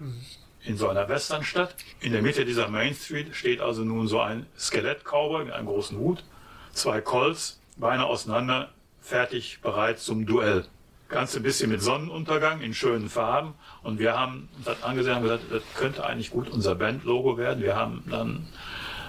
in 0.65 0.77
so 0.77 0.89
einer 0.89 1.09
Westernstadt. 1.09 1.77
In 2.01 2.13
der 2.13 2.23
Mitte 2.23 2.45
dieser 2.45 2.69
Main 2.69 2.95
Street 2.95 3.37
steht 3.37 3.61
also 3.61 3.85
nun 3.85 4.09
so 4.09 4.21
ein 4.21 4.47
Skelett-Cowboy 4.59 5.45
mit 5.45 5.55
einem 5.55 5.67
großen 5.67 5.97
Hut, 5.97 6.25
zwei 6.73 7.01
Colts, 7.01 7.61
Beine 7.77 8.07
auseinander, 8.07 8.71
fertig, 9.01 9.61
bereit 9.63 10.01
zum 10.01 10.27
Duell. 10.27 10.65
Ganz 11.09 11.35
ein 11.35 11.43
bisschen 11.43 11.71
mit 11.71 11.81
Sonnenuntergang 11.81 12.61
in 12.61 12.75
schönen 12.75 13.09
Farben. 13.09 13.55
Und 13.83 13.99
wir 13.99 14.19
haben 14.19 14.51
das 14.65 14.83
angesehen 14.83 15.17
und 15.17 15.23
gesagt, 15.23 15.45
das 15.51 15.63
könnte 15.75 16.05
eigentlich 16.05 16.31
gut 16.31 16.51
unser 16.51 16.75
Bandlogo 16.75 17.39
werden. 17.39 17.63
Wir 17.63 17.77
haben 17.77 18.05
dann, 18.11 18.47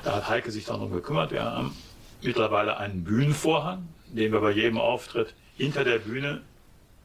da 0.05 0.15
hat 0.15 0.29
Heike 0.29 0.49
sich 0.51 0.63
darum 0.63 0.93
gekümmert, 0.93 1.31
wir 1.31 1.43
haben 1.43 1.75
mittlerweile 2.21 2.77
einen 2.77 3.03
Bühnenvorhang, 3.03 3.85
den 4.07 4.31
wir 4.31 4.39
bei 4.39 4.51
jedem 4.51 4.77
Auftritt 4.77 5.33
hinter 5.57 5.83
der 5.83 5.99
Bühne 5.99 6.41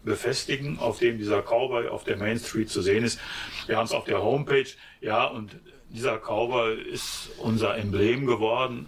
befestigen, 0.05 0.79
auf 0.79 1.01
dem 1.01 1.19
dieser 1.19 1.43
Cowboy 1.43 1.89
auf 1.89 2.05
der 2.05 2.17
Main 2.17 2.39
Street 2.39 2.71
zu 2.71 2.81
sehen 2.81 3.03
ist. 3.03 3.19
Wir 3.67 3.77
haben 3.77 3.87
es 3.87 3.93
auf 3.93 4.05
der 4.05 4.23
Homepage, 4.23 4.69
ja, 5.01 5.25
und 5.25 5.57
dieser 5.89 6.19
Cowboy 6.19 6.81
ist 6.81 7.31
unser 7.39 7.77
Emblem 7.77 8.27
geworden 8.27 8.87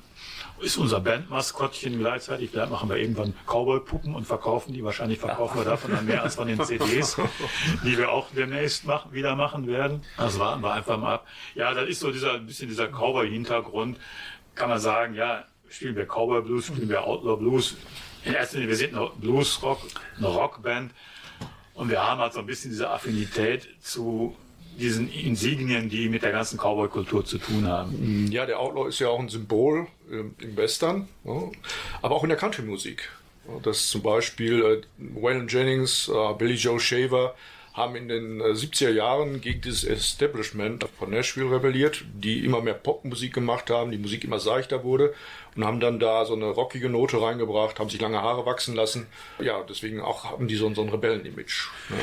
ist 0.61 0.77
unser 0.77 1.01
Bandmaskottchen 1.01 1.99
gleichzeitig. 1.99 2.51
Vielleicht 2.51 2.71
machen 2.71 2.89
wir 2.89 2.97
irgendwann 2.97 3.35
Cowboy-Puppen 3.47 4.15
und 4.15 4.25
verkaufen 4.25 4.73
die. 4.73 4.83
Wahrscheinlich 4.83 5.19
verkaufen 5.19 5.59
wir 5.59 5.65
davon 5.65 5.91
dann 5.91 6.07
mehr 6.07 6.23
als 6.23 6.37
von 6.37 6.49
den 6.49 6.63
CDs, 6.63 7.17
die 7.85 7.99
wir 7.99 8.11
auch 8.11 8.29
demnächst 8.35 8.85
machen, 8.87 9.13
wieder 9.13 9.37
machen 9.37 9.67
werden. 9.67 10.03
Das 10.17 10.39
warten 10.39 10.63
wir 10.63 10.73
einfach 10.73 10.99
mal 10.99 11.15
ab. 11.15 11.27
Ja, 11.55 11.75
das 11.75 11.89
ist 11.89 12.01
so 12.01 12.11
dieser, 12.11 12.35
ein 12.35 12.47
bisschen 12.47 12.69
dieser 12.69 12.89
Cowboy-Hintergrund. 12.89 13.99
Kann 14.55 14.71
man 14.71 14.79
sagen, 14.79 15.15
ja, 15.15 15.45
spielen 15.69 15.97
wir 15.97 16.07
Cowboy 16.07 16.43
Blues, 16.43 16.67
spielen 16.67 16.89
wir 16.89 17.05
Outlaw 17.05 17.37
Blues. 17.37 17.77
In 18.25 18.33
erster 18.33 18.57
Linie, 18.57 18.71
wir 18.71 18.77
sind 18.77 18.95
eine 18.95 19.11
Blues-Rock, 19.17 19.81
eine 20.17 20.27
Rockband. 20.27 20.93
Und 21.75 21.91
wir 21.91 22.03
haben 22.03 22.21
halt 22.21 22.33
so 22.33 22.41
ein 22.41 22.47
bisschen 22.47 22.71
diese 22.71 22.89
Affinität 22.89 23.69
zu 23.83 24.35
diesen 24.79 25.11
Insignien, 25.11 25.89
die 25.89 26.09
mit 26.09 26.23
der 26.23 26.33
ganzen 26.33 26.59
Cowboy-Kultur 26.59 27.25
zu 27.25 27.39
tun 27.39 27.67
haben. 27.67 28.27
Mm, 28.27 28.33
ja, 28.33 28.47
der 28.47 28.61
Outlaw 28.61 28.89
ist 28.89 28.99
ja 28.99 29.09
auch 29.09 29.19
ein 29.19 29.29
Symbol 29.29 29.87
äh, 30.11 30.45
im 30.45 30.57
Western, 30.57 31.09
aber 32.03 32.15
auch 32.15 32.23
in 32.23 32.29
der 32.29 32.39
Country-Musik. 32.39 33.11
Das 33.63 33.89
zum 33.89 34.03
Beispiel 34.03 34.63
äh, 34.65 34.83
Waylon 34.99 35.49
Jennings, 35.49 36.09
äh, 36.09 36.35
Billy 36.35 36.55
Joe 36.55 36.81
Shaver 36.81 37.35
haben 37.77 37.95
in 37.95 38.09
den 38.09 38.41
70er 38.41 38.91
Jahren 38.91 39.43
gegen 39.43 39.61
dieses 39.61 39.85
Establishment 39.85 40.87
von 40.99 41.11
Nashville 41.11 41.51
rebelliert, 41.51 42.05
die 42.15 42.43
immer 42.43 42.63
mehr 42.63 42.75
Popmusik 42.75 43.35
gemacht 43.35 43.69
haben, 43.69 43.91
die 43.91 43.99
Musik 43.99 44.25
immer 44.25 44.41
seichter 44.41 44.83
wurde 44.83 45.13
und 45.55 45.65
haben 45.65 45.79
dann 45.79 45.99
da 45.99 46.25
so 46.25 46.35
eine 46.35 46.47
rockige 46.47 46.89
Note 46.89 47.21
reingebracht, 47.21 47.79
haben 47.79 47.91
sich 47.91 48.01
lange 48.01 48.23
Haare 48.23 48.47
wachsen 48.47 48.75
lassen. 48.75 49.07
Ja, 49.39 49.63
deswegen 49.69 50.01
auch 50.01 50.25
haben 50.25 50.49
die 50.49 50.57
so, 50.57 50.73
so 50.73 50.83
ein 50.83 50.89
Rebellen-Image. 50.89 51.69
Ja. 51.91 51.97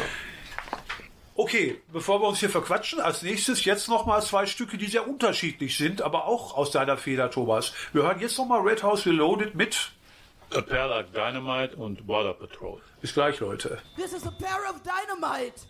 Okay, 1.35 1.81
bevor 1.91 2.21
wir 2.21 2.27
uns 2.27 2.39
hier 2.39 2.49
verquatschen, 2.49 2.99
als 2.99 3.23
nächstes 3.23 3.65
jetzt 3.65 3.89
nochmal 3.89 4.21
zwei 4.21 4.45
Stücke, 4.45 4.77
die 4.77 4.85
sehr 4.85 5.07
unterschiedlich 5.07 5.77
sind, 5.77 6.03
aber 6.03 6.25
auch 6.25 6.55
aus 6.55 6.69
deiner 6.69 6.95
Feder, 6.95 7.31
Thomas. 7.31 7.73
Wir 7.91 8.03
hören 8.03 8.19
jetzt 8.19 8.37
nochmal 8.37 8.61
Red 8.61 8.83
House 8.83 9.07
Reloaded 9.07 9.55
mit 9.55 9.91
A 10.53 10.61
Pair 10.61 10.87
Like 10.87 11.11
Dynamite 11.11 11.75
und 11.75 12.05
Border 12.05 12.33
Patrol. 12.35 12.79
Bis 13.01 13.15
gleich, 13.15 13.39
Leute. 13.39 13.79
This 13.95 14.13
is 14.13 14.27
a 14.27 14.31
pair 14.31 14.59
of 14.69 14.81
dynamite. 14.83 15.65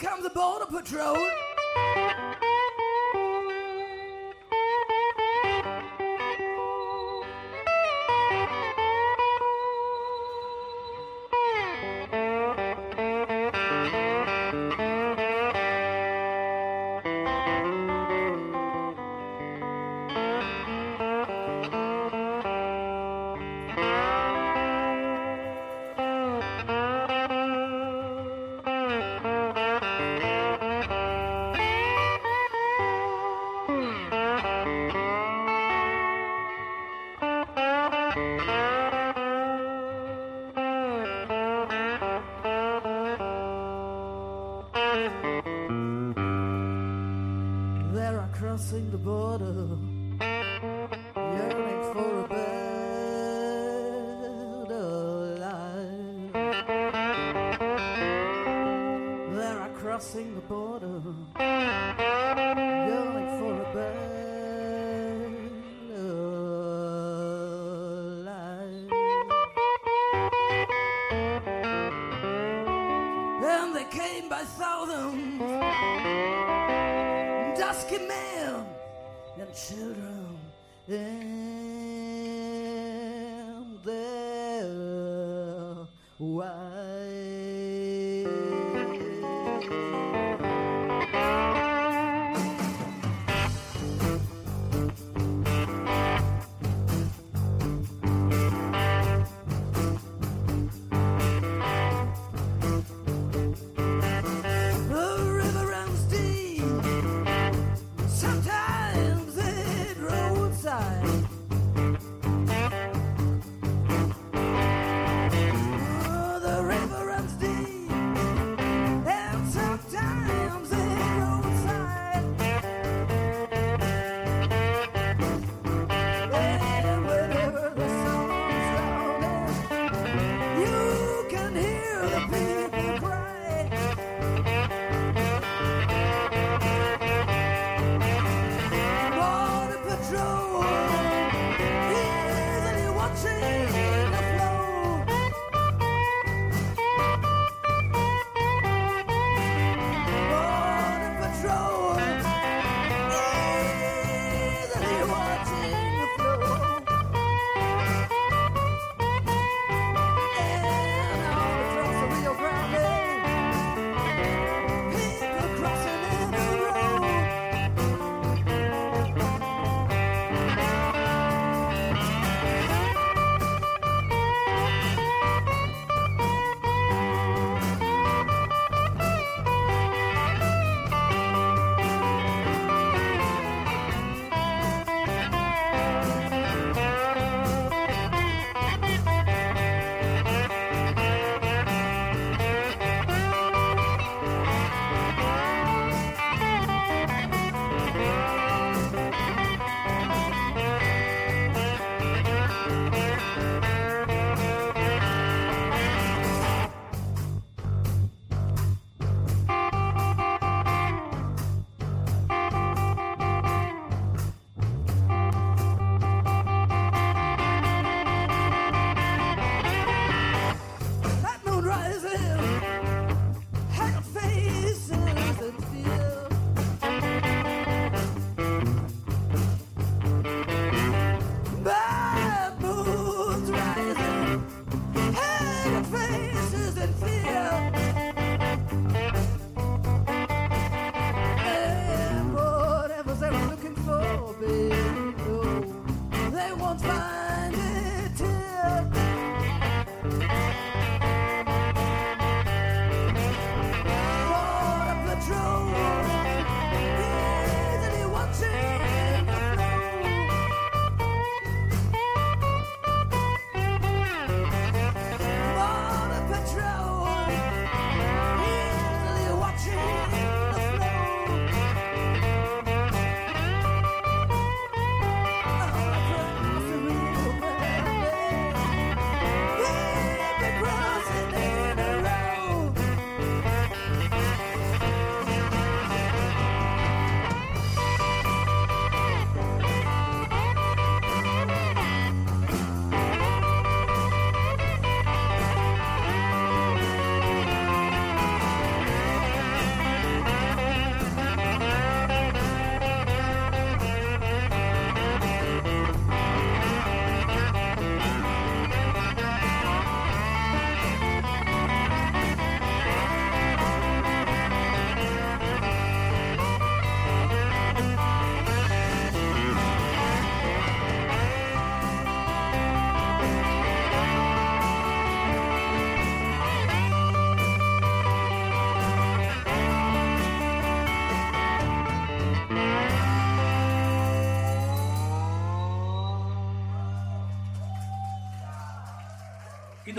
Comes 0.00 0.22
the 0.22 0.30
border 0.30 0.64
patrol. 0.64 1.18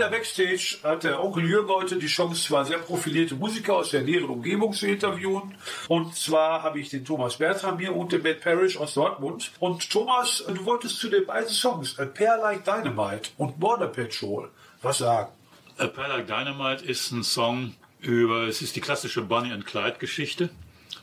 Der 0.02 0.08
Backstage 0.08 0.78
hat 0.82 1.04
der 1.04 1.22
Onkel 1.22 1.48
Jürgen 1.48 1.68
heute 1.68 1.96
die 1.96 2.08
Chance, 2.08 2.42
zwei 2.42 2.64
sehr 2.64 2.78
profilierte 2.78 3.36
Musiker 3.36 3.76
aus 3.76 3.90
der 3.90 4.02
näheren 4.02 4.30
Umgebung 4.30 4.72
zu 4.72 4.88
interviewen. 4.88 5.54
Und 5.86 6.16
zwar 6.16 6.64
habe 6.64 6.80
ich 6.80 6.90
den 6.90 7.04
Thomas 7.04 7.36
Bertram 7.36 7.78
hier 7.78 7.94
und 7.94 8.10
den 8.10 8.22
Matt 8.22 8.40
Parrish 8.40 8.76
aus 8.76 8.94
Dortmund. 8.94 9.52
Und 9.60 9.88
Thomas, 9.88 10.44
du 10.48 10.64
wolltest 10.64 10.98
zu 10.98 11.08
den 11.08 11.24
beiden 11.24 11.48
Songs 11.48 12.00
A 12.00 12.06
Pair 12.06 12.36
Like 12.38 12.64
Dynamite 12.64 13.30
und 13.38 13.60
Border 13.60 13.86
Patrol 13.86 14.50
was 14.82 14.98
sagen. 14.98 15.30
A 15.78 15.86
Pair 15.86 16.08
Like 16.08 16.26
Dynamite 16.26 16.84
ist 16.84 17.12
ein 17.12 17.22
Song 17.22 17.74
über, 18.00 18.48
es 18.48 18.60
ist 18.60 18.74
die 18.74 18.80
klassische 18.80 19.22
Bonnie 19.22 19.52
and 19.52 19.66
Clyde 19.66 19.98
Geschichte. 20.00 20.50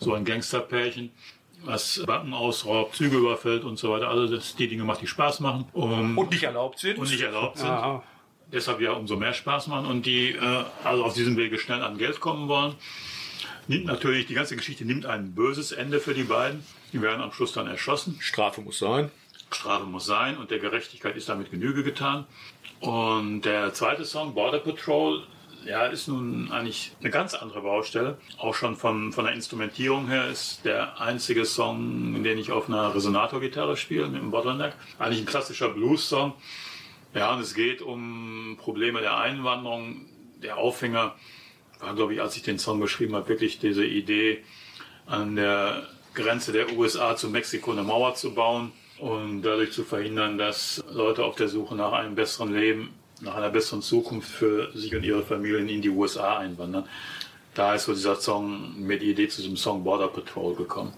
So 0.01 0.13
ein 0.13 0.25
Gangsterpärchen 0.25 1.11
was 1.63 2.01
Banken 2.05 2.33
ausraubt, 2.33 2.95
Züge 2.95 3.17
überfällt 3.17 3.63
und 3.63 3.77
so 3.77 3.91
weiter. 3.91 4.09
Also 4.09 4.33
das, 4.33 4.55
die 4.55 4.67
Dinge 4.67 4.83
macht, 4.83 5.01
die 5.01 5.07
Spaß 5.07 5.39
machen. 5.39 5.65
Um, 5.73 6.17
und 6.17 6.31
nicht 6.31 6.43
erlaubt 6.43 6.79
sind. 6.79 6.97
Und 6.97 7.09
nicht 7.09 7.21
erlaubt 7.21 7.57
sind. 7.57 7.69
Aha. 7.69 8.03
Deshalb 8.51 8.81
ja 8.81 8.93
umso 8.93 9.15
mehr 9.15 9.33
Spaß 9.33 9.67
machen 9.67 9.85
und 9.85 10.05
die 10.05 10.31
äh, 10.31 10.63
also 10.83 11.03
auf 11.03 11.13
diesem 11.13 11.37
Wege 11.37 11.59
schnell 11.59 11.83
an 11.83 11.97
Geld 11.97 12.19
kommen 12.19 12.47
wollen. 12.47 12.75
Nimmt 13.67 13.85
natürlich, 13.85 14.25
die 14.25 14.33
ganze 14.33 14.55
Geschichte 14.55 14.85
nimmt 14.85 15.05
ein 15.05 15.35
böses 15.35 15.71
Ende 15.71 15.99
für 15.99 16.15
die 16.15 16.23
beiden. 16.23 16.63
Die 16.91 17.01
werden 17.01 17.21
am 17.21 17.31
Schluss 17.31 17.53
dann 17.53 17.67
erschossen. 17.67 18.17
Strafe 18.19 18.61
muss 18.61 18.79
sein. 18.79 19.11
Strafe 19.51 19.85
muss 19.85 20.05
sein 20.05 20.37
und 20.37 20.49
der 20.49 20.59
Gerechtigkeit 20.59 21.15
ist 21.15 21.29
damit 21.29 21.51
Genüge 21.51 21.83
getan. 21.83 22.25
Und 22.79 23.41
der 23.41 23.73
zweite 23.73 24.05
Song, 24.05 24.33
Border 24.33 24.59
Patrol, 24.59 25.23
ja, 25.65 25.85
ist 25.85 26.07
nun 26.07 26.51
eigentlich 26.51 26.93
eine 27.01 27.09
ganz 27.09 27.33
andere 27.33 27.61
Baustelle. 27.61 28.17
Auch 28.37 28.55
schon 28.55 28.75
von, 28.75 29.11
von 29.11 29.25
der 29.25 29.33
Instrumentierung 29.33 30.07
her 30.07 30.27
ist 30.29 30.65
der 30.65 30.99
einzige 31.01 31.45
Song, 31.45 32.15
in 32.15 32.23
den 32.23 32.37
ich 32.37 32.51
auf 32.51 32.69
einer 32.69 32.95
Resonator-Gitarre 32.95 33.75
spiele, 33.75 34.07
mit 34.07 34.21
dem 34.21 34.31
Bottleneck. 34.31 34.73
Eigentlich 34.97 35.19
ein 35.19 35.25
klassischer 35.25 35.69
Blues-Song. 35.69 36.33
Ja, 37.13 37.33
und 37.33 37.41
es 37.41 37.53
geht 37.53 37.81
um 37.81 38.57
Probleme 38.59 39.01
der 39.01 39.17
Einwanderung. 39.17 40.05
Der 40.41 40.57
Aufhänger 40.57 41.15
war, 41.79 41.95
glaube 41.95 42.13
ich, 42.13 42.21
als 42.21 42.35
ich 42.35 42.43
den 42.43 42.59
Song 42.59 42.79
geschrieben 42.79 43.15
habe, 43.15 43.29
wirklich 43.29 43.59
diese 43.59 43.85
Idee, 43.85 44.43
an 45.05 45.35
der 45.35 45.87
Grenze 46.13 46.51
der 46.51 46.71
USA 46.77 47.15
zu 47.15 47.29
Mexiko 47.29 47.71
eine 47.71 47.83
Mauer 47.83 48.13
zu 48.13 48.33
bauen 48.33 48.71
und 48.99 49.41
dadurch 49.41 49.71
zu 49.71 49.83
verhindern, 49.83 50.37
dass 50.37 50.83
Leute 50.91 51.25
auf 51.25 51.35
der 51.35 51.47
Suche 51.47 51.75
nach 51.75 51.93
einem 51.93 52.15
besseren 52.15 52.53
Leben 52.53 52.93
nach 53.21 53.35
einer 53.35 53.49
besseren 53.49 53.81
Zukunft 53.81 54.29
für 54.29 54.71
sich 54.73 54.95
und 54.95 55.03
ihre 55.03 55.23
Familien 55.23 55.67
in 55.69 55.81
die 55.81 55.89
USA 55.89 56.37
einwandern. 56.37 56.87
Da 57.59 57.75
ist 57.75 57.83
so 57.83 57.93
dieser 57.93 58.15
Song 58.15 58.79
mit 58.79 59.03
Idee 59.03 59.27
zu 59.27 59.41
diesem 59.41 59.57
Song 59.57 59.83
Border 59.83 60.07
Patrol 60.07 60.55
gekommen. 60.55 60.93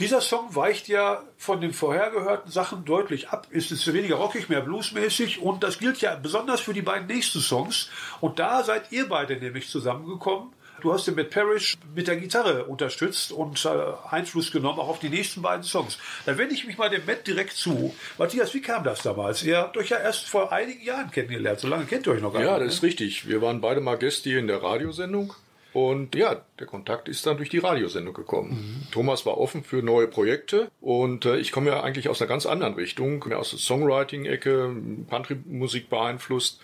Dieser 0.00 0.20
Song 0.20 0.52
weicht 0.56 0.88
ja 0.88 1.22
von 1.36 1.60
den 1.60 1.72
vorher 1.72 2.10
gehörten 2.10 2.50
Sachen 2.50 2.84
deutlich 2.84 3.28
ab. 3.28 3.46
Ist 3.50 3.70
es 3.70 3.86
weniger 3.92 4.16
rockig, 4.16 4.48
mehr 4.48 4.62
bluesmäßig 4.62 5.40
und 5.40 5.62
das 5.62 5.78
gilt 5.78 6.00
ja 6.00 6.16
besonders 6.16 6.60
für 6.60 6.74
die 6.74 6.82
beiden 6.82 7.06
nächsten 7.06 7.38
Songs. 7.38 7.88
Und 8.20 8.40
da 8.40 8.64
seid 8.64 8.90
ihr 8.90 9.08
beide 9.08 9.36
nämlich 9.36 9.68
zusammengekommen 9.68 10.52
Du 10.80 10.92
hast 10.92 11.06
den 11.06 11.14
Matt 11.14 11.30
Parrish 11.30 11.76
mit 11.94 12.08
der 12.08 12.16
Gitarre 12.16 12.64
unterstützt 12.64 13.30
und 13.30 13.64
äh, 13.64 13.68
Einfluss 14.10 14.50
genommen 14.50 14.80
auch 14.80 14.88
auf 14.88 14.98
die 14.98 15.10
nächsten 15.10 15.40
beiden 15.40 15.62
Songs. 15.62 15.96
Da 16.26 16.36
wende 16.36 16.56
ich 16.56 16.66
mich 16.66 16.76
mal 16.76 16.90
dem 16.90 17.06
Matt 17.06 17.24
direkt 17.24 17.52
zu. 17.52 17.94
Matthias, 18.18 18.52
wie 18.52 18.62
kam 18.62 18.82
das 18.82 19.02
damals? 19.02 19.44
Ihr 19.44 19.58
habt 19.58 19.76
euch 19.76 19.90
ja 19.90 19.98
erst 19.98 20.28
vor 20.28 20.50
einigen 20.50 20.82
Jahren 20.82 21.12
kennengelernt. 21.12 21.60
So 21.60 21.68
lange 21.68 21.84
kennt 21.84 22.08
ihr 22.08 22.14
euch 22.14 22.20
noch 22.20 22.32
gar 22.32 22.42
ja, 22.42 22.48
nicht. 22.48 22.58
Ja, 22.58 22.64
das 22.64 22.74
ist 22.74 22.82
richtig. 22.82 23.28
Wir 23.28 23.40
waren 23.40 23.60
beide 23.60 23.80
mal 23.80 23.96
Gäste 23.96 24.30
hier 24.30 24.40
in 24.40 24.48
der 24.48 24.60
Radiosendung. 24.60 25.34
Und 25.72 26.14
ja, 26.14 26.42
der 26.58 26.66
Kontakt 26.66 27.08
ist 27.08 27.24
dann 27.26 27.38
durch 27.38 27.48
die 27.48 27.58
Radiosendung 27.58 28.12
gekommen. 28.14 28.50
Mhm. 28.50 28.92
Thomas 28.92 29.24
war 29.24 29.38
offen 29.38 29.64
für 29.64 29.82
neue 29.82 30.06
Projekte 30.06 30.70
und 30.80 31.24
äh, 31.24 31.38
ich 31.38 31.50
komme 31.50 31.70
ja 31.70 31.82
eigentlich 31.82 32.08
aus 32.08 32.20
einer 32.20 32.28
ganz 32.28 32.44
anderen 32.44 32.74
Richtung, 32.74 33.24
mehr 33.26 33.38
aus 33.38 33.50
der 33.50 33.58
Songwriting-Ecke, 33.58 34.76
Country-Musik 35.08 35.88
beeinflusst. 35.88 36.60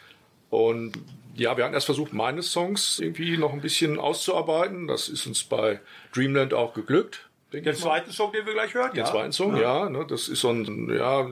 Und 0.51 0.93
ja, 1.37 1.57
wir 1.57 1.65
hatten 1.65 1.75
erst 1.75 1.87
versucht, 1.87 2.13
meine 2.13 2.43
Songs 2.43 2.99
irgendwie 2.99 3.37
noch 3.39 3.53
ein 3.53 3.61
bisschen 3.61 3.99
auszuarbeiten. 3.99 4.89
Das 4.89 5.09
ist 5.09 5.27
uns 5.27 5.45
bei 5.45 5.81
Dreamland 6.13 6.53
auch 6.53 6.75
geglückt. 6.75 7.29
Den 7.53 7.75
zweiten 7.75 8.11
Song, 8.11 8.33
den 8.33 8.45
wir 8.45 8.53
gleich 8.53 8.75
hören, 8.75 8.91
Den 8.93 8.99
ja. 8.99 9.11
zweiten 9.11 9.33
Song, 9.33 9.57
ja. 9.57 9.85
ja 9.85 9.91
ne, 9.91 10.05
das 10.07 10.29
ist 10.29 10.41
so 10.41 10.51
ein 10.51 10.91
ja, 10.95 11.31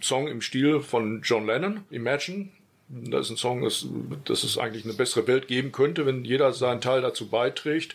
Song 0.00 0.28
im 0.28 0.42
Stil 0.42 0.80
von 0.80 1.22
John 1.22 1.46
Lennon, 1.46 1.84
Imagine. 1.90 2.50
Das 2.92 3.26
ist 3.26 3.30
ein 3.30 3.36
Song, 3.36 3.62
das, 3.62 3.86
das 4.24 4.42
es 4.42 4.58
eigentlich 4.58 4.84
eine 4.84 4.94
bessere 4.94 5.26
Welt 5.28 5.46
geben 5.46 5.70
könnte, 5.70 6.06
wenn 6.06 6.24
jeder 6.24 6.52
seinen 6.52 6.80
Teil 6.80 7.02
dazu 7.02 7.28
beiträgt. 7.28 7.94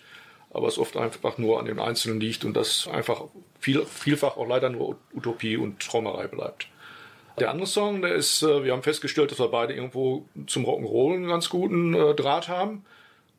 Aber 0.51 0.69
es 0.69 0.77
oft 0.77 0.95
einfach 0.95 1.37
nur 1.37 1.59
an 1.59 1.65
den 1.65 1.79
Einzelnen 1.79 2.21
liegt 2.21 2.45
und 2.45 2.53
das 2.53 2.87
einfach 2.87 3.25
viel, 3.59 3.85
vielfach 3.85 4.37
auch 4.37 4.47
leider 4.47 4.69
nur 4.69 4.97
Utopie 5.13 5.57
und 5.57 5.81
Traumerei 5.81 6.27
bleibt. 6.27 6.69
Der 7.39 7.49
andere 7.49 7.67
Song, 7.67 8.01
der 8.01 8.15
ist, 8.15 8.41
äh, 8.43 8.63
wir 8.63 8.71
haben 8.71 8.83
festgestellt, 8.83 9.31
dass 9.31 9.39
wir 9.39 9.49
beide 9.49 9.73
irgendwo 9.73 10.25
zum 10.47 10.65
Rock'n'Roll 10.65 11.15
einen 11.15 11.27
ganz 11.27 11.49
guten 11.49 11.93
äh, 11.93 12.15
Draht 12.15 12.47
haben. 12.47 12.85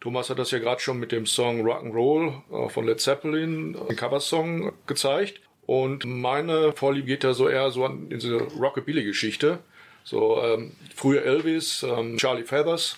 Thomas 0.00 0.28
hat 0.28 0.38
das 0.38 0.50
ja 0.50 0.58
gerade 0.58 0.80
schon 0.82 0.98
mit 0.98 1.12
dem 1.12 1.24
Song 1.24 1.66
Rock'n'Roll 1.66 2.34
äh, 2.52 2.68
von 2.68 2.84
Led 2.84 3.00
Zeppelin, 3.00 3.72
den 3.88 3.96
Coversong, 3.96 4.72
gezeigt. 4.86 5.40
Und 5.64 6.04
meine 6.04 6.72
Vorliebe 6.72 7.06
geht 7.06 7.24
da 7.24 7.32
so 7.32 7.48
eher 7.48 7.70
so 7.70 7.86
an 7.86 8.10
diese 8.10 8.36
Rockabilly-Geschichte. 8.36 9.58
So 10.06 10.40
ähm, 10.40 10.70
früher 10.94 11.24
Elvis, 11.24 11.82
ähm, 11.82 12.16
Charlie 12.16 12.44
Feathers, 12.44 12.96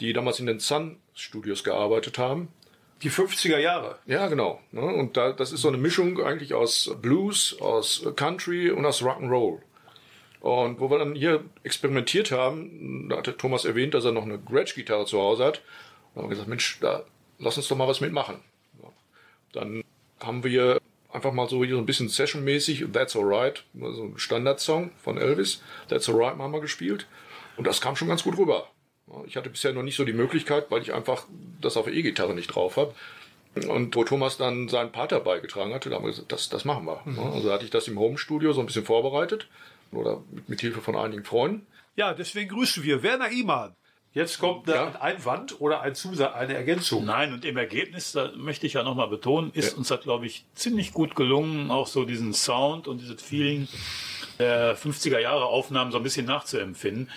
die 0.00 0.14
damals 0.14 0.40
in 0.40 0.46
den 0.46 0.58
Sun 0.58 0.96
Studios 1.14 1.64
gearbeitet 1.64 2.16
haben. 2.16 2.48
Die 3.02 3.10
50er 3.10 3.58
Jahre. 3.58 3.98
Ja, 4.06 4.26
genau. 4.28 4.58
Ne? 4.72 4.80
Und 4.80 5.18
da, 5.18 5.32
das 5.32 5.52
ist 5.52 5.60
so 5.60 5.68
eine 5.68 5.76
Mischung 5.76 6.18
eigentlich 6.18 6.54
aus 6.54 6.96
Blues, 7.02 7.60
aus 7.60 8.06
Country 8.16 8.70
und 8.70 8.86
aus 8.86 9.02
Rock'n'Roll. 9.02 9.58
Und 10.40 10.80
wo 10.80 10.90
wir 10.90 10.98
dann 10.98 11.14
hier 11.14 11.44
experimentiert 11.62 12.32
haben, 12.32 13.10
da 13.10 13.18
hatte 13.18 13.36
Thomas 13.36 13.66
erwähnt, 13.66 13.92
dass 13.92 14.06
er 14.06 14.12
noch 14.12 14.22
eine 14.22 14.38
Gretsch-Gitarre 14.38 15.04
zu 15.04 15.20
Hause 15.20 15.44
hat. 15.44 15.62
Da 16.14 16.22
haben 16.22 16.28
wir 16.28 16.30
gesagt, 16.30 16.48
Mensch, 16.48 16.78
da 16.80 17.04
lass 17.38 17.58
uns 17.58 17.68
doch 17.68 17.76
mal 17.76 17.86
was 17.86 18.00
mitmachen. 18.00 18.40
Dann 19.52 19.84
haben 20.20 20.42
wir 20.42 20.80
einfach 21.12 21.32
mal 21.32 21.48
so, 21.48 21.64
hier 21.64 21.74
so 21.74 21.80
ein 21.80 21.86
bisschen 21.86 22.08
sessionmäßig 22.08 22.86
That's 22.92 23.16
Alright, 23.16 23.64
so 23.74 24.04
ein 24.04 24.14
Standardsong 24.16 24.92
von 25.02 25.18
Elvis, 25.18 25.62
That's 25.88 26.08
Alright 26.08 26.38
haben 26.38 26.52
wir 26.52 26.60
gespielt. 26.60 27.06
Und 27.56 27.66
das 27.66 27.80
kam 27.80 27.96
schon 27.96 28.08
ganz 28.08 28.22
gut 28.22 28.38
rüber. 28.38 28.68
Ich 29.26 29.36
hatte 29.36 29.50
bisher 29.50 29.72
noch 29.72 29.82
nicht 29.82 29.96
so 29.96 30.04
die 30.04 30.12
Möglichkeit, 30.12 30.70
weil 30.70 30.82
ich 30.82 30.94
einfach 30.94 31.26
das 31.60 31.76
auf 31.76 31.86
der 31.86 31.94
E-Gitarre 31.94 32.34
nicht 32.34 32.48
drauf 32.48 32.76
habe. 32.76 32.94
Und 33.68 33.96
wo 33.96 34.04
Thomas 34.04 34.36
dann 34.36 34.68
seinen 34.68 34.92
Part 34.92 35.10
dabei 35.10 35.40
getragen 35.40 35.74
hatte, 35.74 35.90
da 35.90 35.96
haben 35.96 36.04
wir 36.04 36.10
gesagt, 36.10 36.30
das, 36.30 36.48
das 36.48 36.64
machen 36.64 36.84
wir. 36.84 37.02
Mhm. 37.04 37.18
Also 37.18 37.52
hatte 37.52 37.64
ich 37.64 37.70
das 37.70 37.88
im 37.88 37.98
Home-Studio 37.98 38.52
so 38.52 38.60
ein 38.60 38.66
bisschen 38.66 38.84
vorbereitet 38.84 39.48
oder 39.90 40.22
mit, 40.30 40.48
mit 40.48 40.60
Hilfe 40.60 40.80
von 40.80 40.96
einigen 40.96 41.24
Freunden. 41.24 41.66
Ja, 41.96 42.14
deswegen 42.14 42.50
grüßen 42.50 42.84
wir 42.84 43.02
Werner 43.02 43.30
Iman. 43.30 43.74
Jetzt 44.12 44.40
kommt 44.40 44.66
ja. 44.66 44.88
ein 44.88 44.96
Einwand 44.96 45.60
oder 45.60 45.82
ein 45.82 45.94
Zusatz, 45.94 46.34
eine 46.34 46.54
Ergänzung. 46.54 47.04
Nein, 47.04 47.32
und 47.32 47.44
im 47.44 47.56
Ergebnis, 47.56 48.10
da 48.10 48.32
möchte 48.34 48.66
ich 48.66 48.72
ja 48.72 48.82
nochmal 48.82 49.06
betonen, 49.06 49.52
ist 49.54 49.72
ja. 49.72 49.78
uns 49.78 49.88
das, 49.88 50.00
glaube 50.00 50.26
ich, 50.26 50.44
ziemlich 50.54 50.92
gut 50.92 51.14
gelungen, 51.14 51.70
auch 51.70 51.86
so 51.86 52.04
diesen 52.04 52.34
Sound 52.34 52.88
und 52.88 53.00
dieses 53.00 53.22
Feeling 53.22 53.68
der 54.40 54.76
50er 54.76 55.20
Jahre 55.20 55.44
Aufnahmen 55.44 55.92
so 55.92 55.98
ein 55.98 56.02
bisschen 56.02 56.26
nachzuempfinden. 56.26 57.08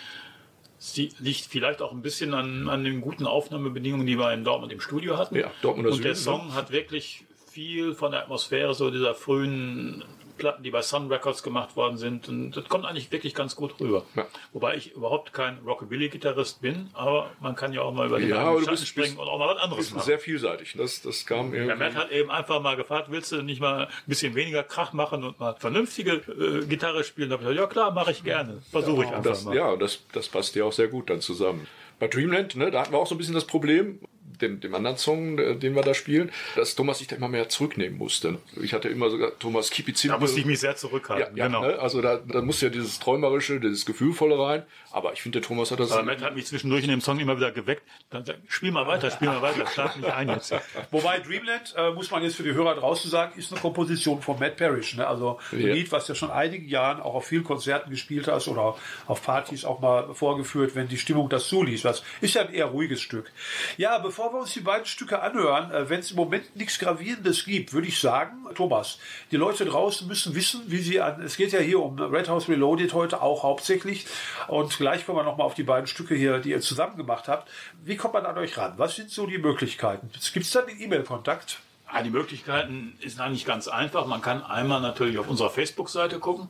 Sie 0.78 1.14
liegt 1.18 1.46
vielleicht 1.46 1.82
auch 1.82 1.94
ein 1.94 2.02
bisschen 2.02 2.34
an, 2.34 2.70
an 2.70 2.84
den 2.84 3.02
guten 3.02 3.26
Aufnahmebedingungen, 3.26 4.06
die 4.06 4.20
wir 4.20 4.32
in 4.34 4.44
Dortmund 4.44 4.72
im 4.72 4.82
Studio 4.82 5.18
hatten. 5.18 5.38
Ja, 5.38 5.50
Dortmund 5.62 5.88
und 5.88 6.04
der 6.04 6.14
Süden, 6.14 6.24
Song 6.24 6.48
ne? 6.50 6.54
hat 6.54 6.72
wirklich 6.72 7.26
viel 7.50 7.96
von 7.96 8.12
der 8.12 8.22
Atmosphäre 8.22 8.74
so 8.74 8.92
dieser 8.92 9.16
frühen 9.16 10.04
Platten, 10.44 10.62
die 10.62 10.72
bei 10.72 10.82
Sun 10.82 11.08
Records 11.08 11.42
gemacht 11.42 11.78
worden 11.78 11.98
sind. 11.98 12.28
Und 12.28 12.52
das 12.52 12.68
kommt 12.68 12.84
eigentlich 12.84 13.10
wirklich 13.14 13.34
ganz 13.34 13.56
gut 13.56 13.80
rüber. 13.80 14.04
Ja. 14.14 14.28
Wobei 14.52 14.76
ich 14.76 14.92
überhaupt 14.92 15.32
kein 15.32 15.60
Rockabilly-Gitarrist 15.66 16.62
bin, 16.62 16.90
aber 16.92 17.32
man 17.40 17.56
kann 17.56 17.72
ja 17.72 17.82
auch 17.82 17.94
mal 17.94 18.08
über 18.08 18.20
den 18.20 18.28
ja, 18.28 18.36
Schatten 18.36 18.66
bist, 18.66 18.88
springen 18.88 19.18
und 19.18 19.26
auch 19.26 19.40
mal 19.40 19.56
was 19.56 19.64
anderes 19.64 19.94
machen. 19.94 20.04
Sehr 20.04 20.20
vielseitig. 20.20 20.74
Das, 20.78 21.02
das 21.02 21.26
kam 21.26 21.54
irgendwie. 21.54 21.68
Der 21.68 21.78
Matt 21.78 21.96
hat 21.96 22.12
eben 22.12 22.30
einfach 22.30 22.62
mal 22.62 22.76
gefragt, 22.76 23.08
willst 23.10 23.32
du 23.32 23.42
nicht 23.42 23.62
mal 23.62 23.86
ein 23.86 23.90
bisschen 24.06 24.36
weniger 24.36 24.64
Krach 24.64 24.92
machen 24.92 25.24
und 25.24 25.40
mal 25.40 25.56
vernünftige 25.58 26.12
äh, 26.12 26.66
Gitarre 26.66 27.06
spielen? 27.06 27.30
Da 27.30 27.36
habe 27.36 27.44
ich 27.44 27.50
gesagt, 27.56 27.70
ja 27.70 27.74
klar, 27.74 27.92
mache 27.92 28.12
ich 28.12 28.26
gerne. 28.26 28.62
Versuche 28.70 29.04
ja, 29.04 29.08
ich 29.08 29.16
einfach 29.16 29.32
das, 29.32 29.46
mal. 29.46 29.56
Ja, 29.56 29.78
das, 29.78 30.06
das 30.12 30.28
passt 30.28 30.56
ja 30.56 30.66
auch 30.66 30.74
sehr 30.74 30.90
gut 30.90 31.10
dann 31.10 31.22
zusammen. 31.22 31.68
Bei 32.00 32.10
Dreamland, 32.10 32.58
ne, 32.58 32.70
da 32.70 32.82
hatten 32.82 32.92
wir 32.92 33.00
auch 33.00 33.08
so 33.08 33.16
ein 33.16 33.18
bisschen 33.18 33.34
das 33.34 33.46
Problem, 33.46 34.00
dem, 34.44 34.60
dem 34.60 34.76
anderen 34.76 34.98
Song, 34.98 35.40
äh, 35.40 35.56
den 35.56 35.76
wir 35.76 35.82
da 35.82 35.94
spielen, 35.94 36.32
dass 36.56 36.76
Thomas 36.76 37.00
sich 37.00 37.08
da 37.08 37.16
immer 37.16 37.28
mehr 37.28 37.50
zurücknehmen 37.50 37.98
musste. 37.98 38.38
Ich 38.62 38.74
hatte 38.74 38.90
immer 38.90 39.10
sogar 39.10 39.38
Thomas 39.40 39.70
keep 39.70 39.88
it 39.88 39.98
simple. 39.98 40.18
Da 40.18 40.22
musste 40.22 40.40
ich 40.40 40.46
mich 40.46 40.60
sehr 40.60 40.76
zurückhalten. 40.76 41.36
Ja, 41.36 41.46
ja 41.46 41.48
genau. 41.48 41.62
Ne? 41.62 41.80
Also 41.80 42.02
da, 42.02 42.18
da 42.18 42.42
muss 42.42 42.62
ja 42.62 42.70
dieses 42.70 43.00
Träumerische, 43.00 43.60
dieses 43.60 43.86
Gefühlvolle 43.86 44.38
rein. 44.40 44.64
Aber 44.92 45.14
ich 45.14 45.22
finde, 45.24 45.40
der 45.40 45.48
Thomas 45.48 45.72
hat 45.72 45.80
das. 45.80 45.92
Aber 45.92 46.04
Matt 46.04 46.22
hat 46.22 46.36
mich 46.36 46.46
zwischendurch 46.46 46.84
in 46.84 46.90
dem 46.90 47.02
Song 47.02 47.20
immer 47.20 47.36
wieder 47.36 47.52
geweckt. 47.52 47.82
Dann, 48.12 48.24
dann, 48.26 48.36
spiel 48.48 48.72
mal 48.72 48.86
weiter, 48.86 49.10
spiel 49.10 49.28
mal 49.28 49.42
weiter, 49.42 49.66
schlaf 49.66 49.96
nicht 49.96 50.10
ein 50.10 50.30
jetzt. 50.30 50.54
Wobei 50.92 51.20
Dreamland, 51.20 51.74
äh, 51.76 51.92
muss 51.92 52.12
man 52.12 52.22
jetzt 52.22 52.36
für 52.36 52.44
die 52.44 52.54
Hörer 52.54 52.76
draußen 52.76 53.10
sagen, 53.10 53.38
ist 53.38 53.52
eine 53.52 53.60
Komposition 53.60 54.22
von 54.22 54.38
Matt 54.38 54.58
Parrish. 54.58 54.96
Ne? 54.96 55.08
Also 55.08 55.40
ein 55.52 55.62
ja. 55.62 55.74
Lied, 55.74 55.92
was 55.92 56.08
ja 56.08 56.16
schon 56.16 56.30
einigen 56.30 56.68
Jahren 56.68 57.02
auch 57.02 57.16
auf 57.16 57.26
vielen 57.26 57.44
Konzerten 57.44 57.90
gespielt 57.90 58.28
hast 58.28 58.48
oder 58.48 58.76
auf 59.08 59.24
Partys 59.24 59.66
auch 59.66 59.80
mal 59.80 60.14
vorgeführt, 60.14 60.76
wenn 60.76 60.88
die 60.88 60.98
Stimmung 60.98 61.28
das 61.28 61.48
zuließ. 61.48 61.84
Was 61.86 62.04
ist 62.22 62.36
ja 62.36 62.44
ein 62.44 62.54
eher 62.54 62.66
ruhiges 62.66 63.02
Stück. 63.02 63.32
Ja, 63.78 63.98
bevor 63.98 64.33
wir 64.33 64.33
uns 64.40 64.54
die 64.54 64.62
beiden 64.62 64.86
Stücke 64.86 65.22
anhören, 65.22 65.72
äh, 65.72 65.90
wenn 65.90 66.00
es 66.00 66.12
im 66.12 66.18
Moment 66.18 66.56
nichts 66.56 66.80
Gravierendes 66.80 67.46
gibt, 67.46 67.74
würde 67.74 67.88
ich 67.88 68.00
sagen, 68.00 68.46
Thomas, 68.56 69.00
die 69.32 69.38
Leute 69.38 69.66
draußen 69.66 70.08
müssen 70.08 70.36
wissen, 70.36 70.64
wie 70.68 70.80
sie 70.80 71.02
an, 71.02 71.22
es 71.22 71.38
geht 71.38 71.52
ja 71.52 71.60
hier 71.60 71.80
um 71.80 72.00
Red 72.00 72.30
House 72.30 72.50
Reloaded 72.50 72.94
heute 72.94 73.22
auch 73.22 73.44
hauptsächlich 73.44 74.06
und 74.48 74.78
gleich 74.78 75.06
kommen 75.06 75.20
wir 75.20 75.24
nochmal 75.24 75.48
auf 75.48 75.56
die 75.56 75.64
beiden 75.64 75.88
Stücke 75.88 76.16
hier, 76.16 76.40
die 76.40 76.52
ihr 76.52 76.62
zusammen 76.62 76.98
gemacht 76.98 77.28
habt. 77.28 77.50
Wie 77.84 77.96
kommt 77.96 78.14
man 78.14 78.26
an 78.26 78.38
euch 78.38 78.58
ran? 78.58 78.74
Was 78.78 78.96
sind 78.96 79.10
so 79.10 79.26
die 79.26 79.38
Möglichkeiten? 79.38 80.10
Gibt 80.34 80.46
es 80.46 80.52
da 80.52 80.62
den 80.62 80.80
E-Mail-Kontakt? 80.80 81.60
Ja, 81.94 82.02
die 82.02 82.10
Möglichkeiten 82.10 82.98
ist 83.02 83.20
eigentlich 83.20 83.46
ganz 83.46 83.68
einfach. 83.68 84.08
Man 84.08 84.22
kann 84.22 84.44
einmal 84.44 84.82
natürlich 84.82 85.20
auf 85.20 85.30
unserer 85.30 85.52
Facebook-Seite 85.52 86.20
gucken. 86.20 86.50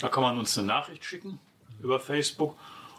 Da 0.00 0.08
kann 0.08 0.22
man 0.22 0.38
uns 0.38 0.56
eine 0.58 0.66
Nachricht 0.66 1.04
schicken 1.04 1.38
über 1.82 1.98
Facebook. 1.98 2.56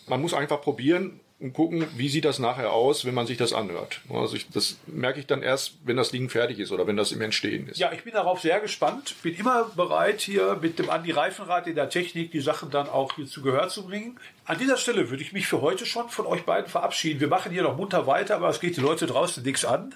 Man 0.06 0.20
muss 0.20 0.34
einfach 0.34 0.60
probieren, 0.60 1.20
und 1.40 1.52
gucken, 1.52 1.86
wie 1.96 2.08
sieht 2.08 2.24
das 2.24 2.40
nachher 2.40 2.72
aus, 2.72 3.04
wenn 3.04 3.14
man 3.14 3.26
sich 3.26 3.36
das 3.36 3.52
anhört. 3.52 4.00
Also 4.12 4.34
ich, 4.34 4.50
das 4.50 4.76
merke 4.86 5.20
ich 5.20 5.26
dann 5.26 5.42
erst, 5.42 5.74
wenn 5.84 5.96
das 5.96 6.10
Ding 6.10 6.28
fertig 6.28 6.58
ist 6.58 6.72
oder 6.72 6.86
wenn 6.86 6.96
das 6.96 7.12
im 7.12 7.20
Entstehen 7.20 7.68
ist. 7.68 7.78
Ja, 7.78 7.92
ich 7.92 8.02
bin 8.02 8.12
darauf 8.12 8.40
sehr 8.40 8.58
gespannt. 8.60 9.14
Bin 9.22 9.36
immer 9.36 9.70
bereit, 9.76 10.20
hier 10.20 10.58
mit 10.60 10.80
dem 10.80 10.90
Andi 10.90 11.12
Reifenrad 11.12 11.68
in 11.68 11.76
der 11.76 11.90
Technik 11.90 12.32
die 12.32 12.40
Sachen 12.40 12.70
dann 12.70 12.88
auch 12.88 13.14
hier 13.14 13.26
zu 13.26 13.42
Gehör 13.42 13.68
zu 13.68 13.86
bringen. 13.86 14.18
An 14.46 14.58
dieser 14.58 14.76
Stelle 14.76 15.10
würde 15.10 15.22
ich 15.22 15.32
mich 15.32 15.46
für 15.46 15.60
heute 15.60 15.86
schon 15.86 16.08
von 16.08 16.26
euch 16.26 16.42
beiden 16.42 16.68
verabschieden. 16.68 17.20
Wir 17.20 17.28
machen 17.28 17.52
hier 17.52 17.62
noch 17.62 17.76
munter 17.76 18.06
weiter, 18.08 18.36
aber 18.36 18.48
es 18.48 18.58
geht 18.58 18.76
die 18.76 18.80
Leute 18.80 19.06
draußen 19.06 19.44
nichts 19.44 19.64
an 19.64 19.94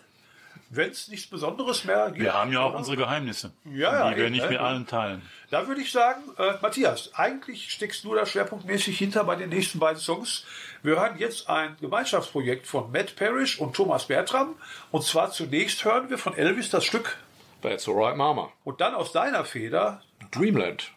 wenn 0.75 0.91
es 0.91 1.09
nichts 1.09 1.27
Besonderes 1.29 1.85
mehr 1.85 2.07
gibt. 2.07 2.21
Wir 2.21 2.33
haben 2.33 2.51
ja 2.51 2.61
auch 2.61 2.75
unsere 2.75 2.97
Geheimnisse, 2.97 3.53
ja, 3.75 4.11
die 4.11 4.17
wir 4.17 4.31
nicht 4.31 4.49
mit 4.49 4.59
allen 4.59 4.87
teilen. 4.87 5.21
Da 5.51 5.69
würde 5.69 5.83
ich 5.83 5.93
sagen, 5.93 6.23
äh, 6.39 6.55
Matthias, 6.63 7.11
eigentlich 7.15 7.71
steckst 7.71 8.05
du 8.05 8.15
da 8.15 8.25
schwerpunktmäßig 8.25 8.97
hinter 8.97 9.25
bei 9.25 9.37
den 9.37 9.51
nächsten 9.51 9.79
beiden 9.79 10.01
Songs. 10.01 10.47
Wir 10.83 10.99
hören 10.99 11.19
jetzt 11.19 11.51
ein 11.51 11.77
Gemeinschaftsprojekt 11.79 12.67
von 12.67 12.91
Matt 12.91 13.17
Parrish 13.17 13.61
und 13.61 13.77
Thomas 13.77 14.07
Bertram. 14.07 14.57
Und 14.91 15.05
zwar 15.05 15.31
zunächst 15.31 15.85
hören 15.85 16.09
wir 16.09 16.17
von 16.17 16.35
Elvis 16.35 16.71
das 16.71 16.87
Stück 16.87 17.19
That's 17.61 17.87
Alright 17.87 18.17
Mama. 18.17 18.51
Und 18.65 18.81
dann 18.81 18.95
aus 18.95 19.13
deiner 19.13 19.45
Feder 19.45 20.01
Dreamland. 20.31 20.91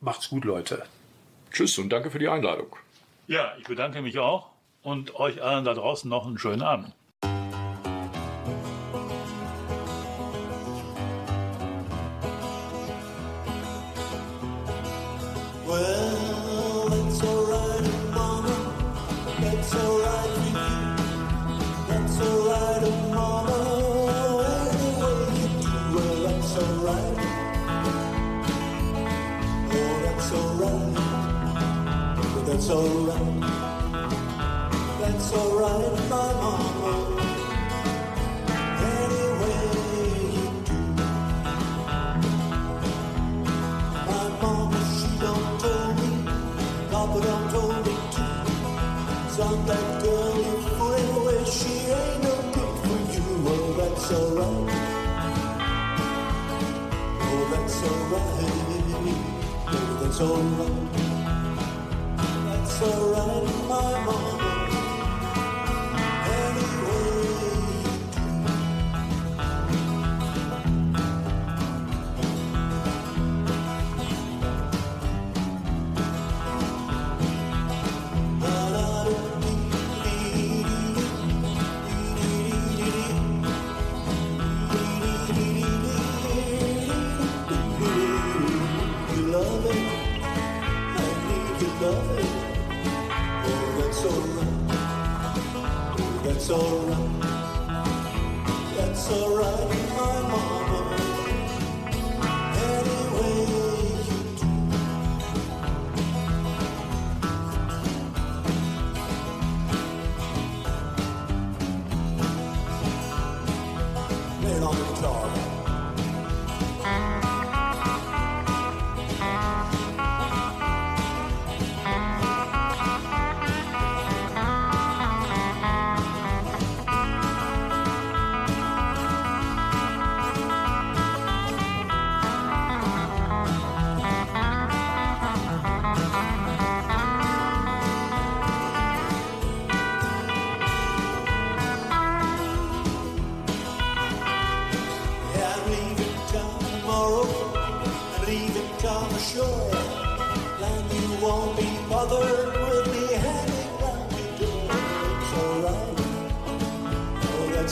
Macht's 0.00 0.30
gut, 0.30 0.44
Leute. 0.44 0.84
Tschüss 1.50 1.76
und 1.78 1.88
danke 1.88 2.12
für 2.12 2.20
die 2.20 2.28
Einladung. 2.28 2.76
Ja, 3.26 3.54
ich 3.58 3.64
bedanke 3.64 4.02
mich 4.02 4.20
auch 4.20 4.50
und 4.82 5.16
euch 5.16 5.42
allen 5.42 5.64
da 5.64 5.74
draußen 5.74 6.08
noch 6.08 6.26
einen 6.26 6.38
schönen 6.38 6.62
Abend. 6.62 6.92
That's 35.00 35.32
alright, 35.32 35.98
my 36.08 36.32
mama. 36.42 36.92
You 38.80 38.98
do. 39.42 40.78
My 44.06 44.24
mama, 44.40 44.80
she 44.94 45.08
don't 45.18 45.50
tell 45.60 45.88
me. 45.94 46.10
Don't 46.92 47.50
tell 47.50 47.70
me. 47.82 47.94
Son, 49.34 49.56
that 49.66 49.86
girl 50.04 50.36
she 51.44 51.72
ain't 51.90 52.22
no 52.22 52.34
good 52.54 52.74
for 52.84 52.98
you. 53.14 53.26
Well, 53.44 53.66
that's 53.78 54.12
alright. 54.12 54.70
Oh, 57.20 57.42
that's 57.50 57.78
alright. 57.82 58.46
Oh, 59.74 59.82
that's 60.00 60.20
alright 60.20 60.70
oh, 61.00 61.05
alright, 62.82 63.15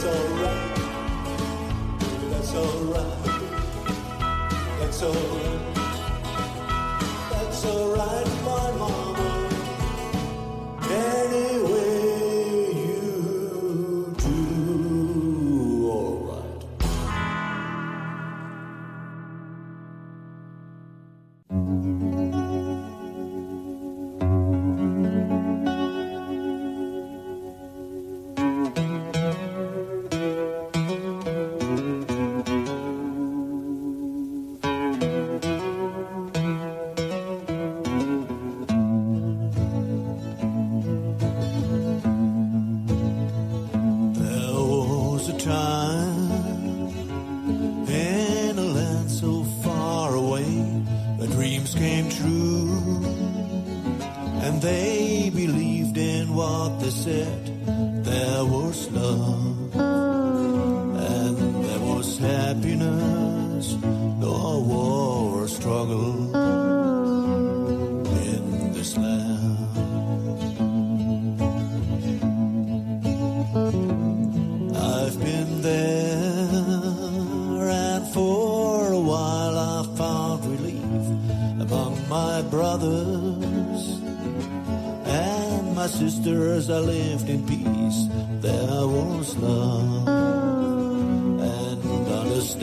that's 0.04 0.16
alright. 0.20 0.76
That's 2.30 2.54
alright. 2.54 3.18
That's 4.78 5.02
alright. 5.02 5.74
That's 7.30 7.64
alright, 7.64 8.28
my 8.44 8.70
mama. 8.78 9.28
Any 10.90 11.53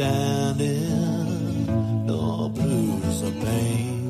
understanding, 0.02 1.66
no 2.06 2.50
blues 2.50 3.24
or 3.24 3.32
pain 3.32 4.01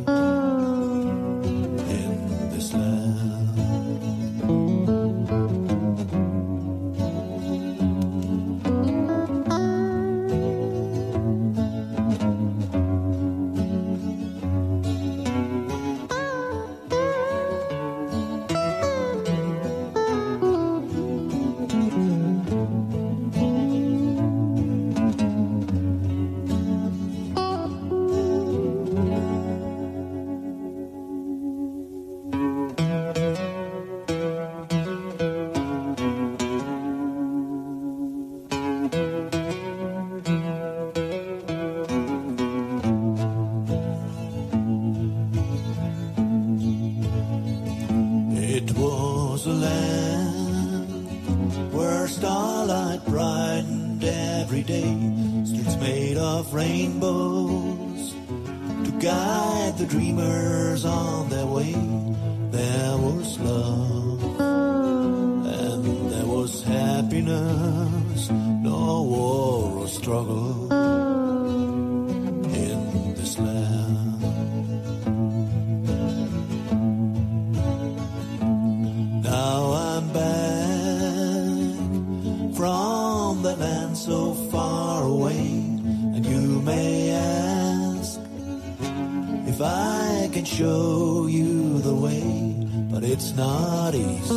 if 89.62 89.68
I 89.68 90.30
can 90.34 90.44
show 90.44 91.28
you 91.28 91.80
the 91.82 91.94
way, 91.94 92.56
but 92.92 93.04
it's 93.04 93.36
not 93.36 93.94
east 93.94 94.32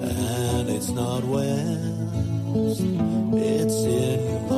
and 0.00 0.70
it's 0.70 0.88
not 0.88 1.24
west, 1.24 2.80
it's 3.34 3.84
in 3.84 4.48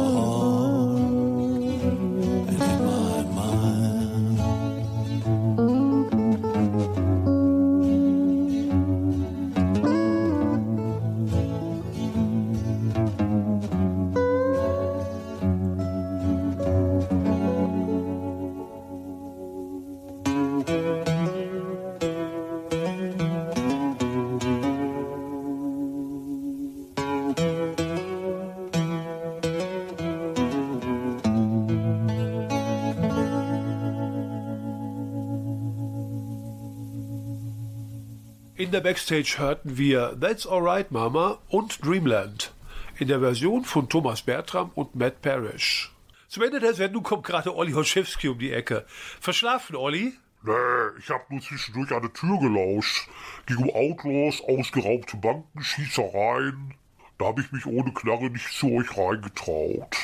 der 38.73 38.81
Backstage 38.81 39.35
hörten 39.37 39.77
wir 39.77 40.17
That's 40.19 40.47
Alright 40.47 40.91
Mama 40.91 41.39
und 41.49 41.85
Dreamland 41.85 42.55
in 42.99 43.07
der 43.07 43.21
Version 43.21 43.65
von 43.65 43.89
Thomas 43.91 44.23
Bertram 44.23 44.71
und 44.75 44.95
Matt 44.95 45.21
Parrish. 45.21 45.93
Zum 46.29 46.43
Ende 46.43 46.59
der 46.59 46.73
Sendung 46.73 47.03
kommt 47.03 47.25
gerade 47.25 47.55
Olli 47.55 47.73
Hoschewski 47.73 48.29
um 48.29 48.39
die 48.39 48.51
Ecke. 48.51 48.87
Verschlafen, 49.21 49.77
Olli? 49.77 50.15
Nee, 50.43 50.53
ich 50.99 51.11
hab 51.11 51.31
nur 51.31 51.43
zwischendurch 51.43 51.93
eine 51.93 52.11
Tür 52.15 52.39
gelauscht. 52.41 53.09
Ging 53.45 53.59
um 53.59 53.71
Outlaws, 53.71 54.41
ausgeraubte 54.41 55.19
Banken, 55.19 55.63
Schießereien. 55.63 56.75
Da 57.19 57.27
habe 57.27 57.43
ich 57.43 57.53
mich 57.53 57.67
ohne 57.67 57.93
Knarre 57.93 58.31
nicht 58.31 58.49
zu 58.49 58.73
euch 58.73 58.97
reingetraut. 58.97 59.97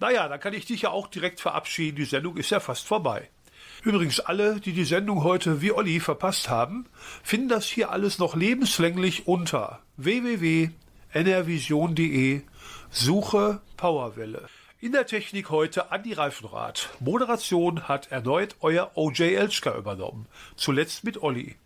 Naja, 0.00 0.28
dann 0.28 0.40
kann 0.40 0.54
ich 0.54 0.64
dich 0.64 0.82
ja 0.82 0.90
auch 0.90 1.08
direkt 1.08 1.40
verabschieden. 1.40 1.96
Die 1.96 2.06
Sendung 2.06 2.38
ist 2.38 2.50
ja 2.50 2.60
fast 2.60 2.86
vorbei. 2.86 3.28
Übrigens, 3.84 4.20
alle, 4.20 4.60
die 4.60 4.72
die 4.72 4.84
Sendung 4.84 5.24
heute 5.24 5.60
wie 5.60 5.72
Olli 5.72 5.98
verpasst 5.98 6.48
haben, 6.48 6.86
finden 7.24 7.48
das 7.48 7.66
hier 7.66 7.90
alles 7.90 8.20
noch 8.20 8.36
lebenslänglich 8.36 9.26
unter 9.26 9.80
www.nrvision.de 9.96 12.42
Suche 12.90 13.60
Powerwelle. 13.76 14.48
In 14.78 14.92
der 14.92 15.06
Technik 15.06 15.50
heute 15.50 15.90
Andi 15.90 16.12
Reifenrath. 16.12 16.90
Moderation 17.00 17.88
hat 17.88 18.12
erneut 18.12 18.54
euer 18.60 18.92
OJ 18.94 19.34
Elschka 19.34 19.76
übernommen. 19.76 20.26
Zuletzt 20.54 21.02
mit 21.02 21.20
Olli. 21.20 21.56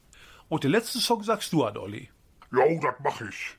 Und 0.48 0.64
den 0.64 0.70
letzten 0.70 1.00
Song 1.00 1.22
sagst 1.22 1.52
du 1.52 1.64
an 1.64 1.76
Olli. 1.76 2.08
Jo, 2.50 2.80
das 2.80 2.94
mach 3.02 3.20
ich. 3.20 3.58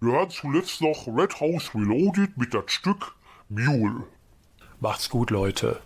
Wir 0.00 0.12
hören 0.12 0.28
zuletzt 0.28 0.82
noch 0.82 1.06
Red 1.06 1.40
House 1.40 1.74
Reloaded 1.74 2.36
mit 2.36 2.52
das 2.52 2.70
Stück 2.70 3.14
Mule. 3.48 4.04
Macht's 4.80 5.08
gut, 5.08 5.30
Leute. 5.30 5.80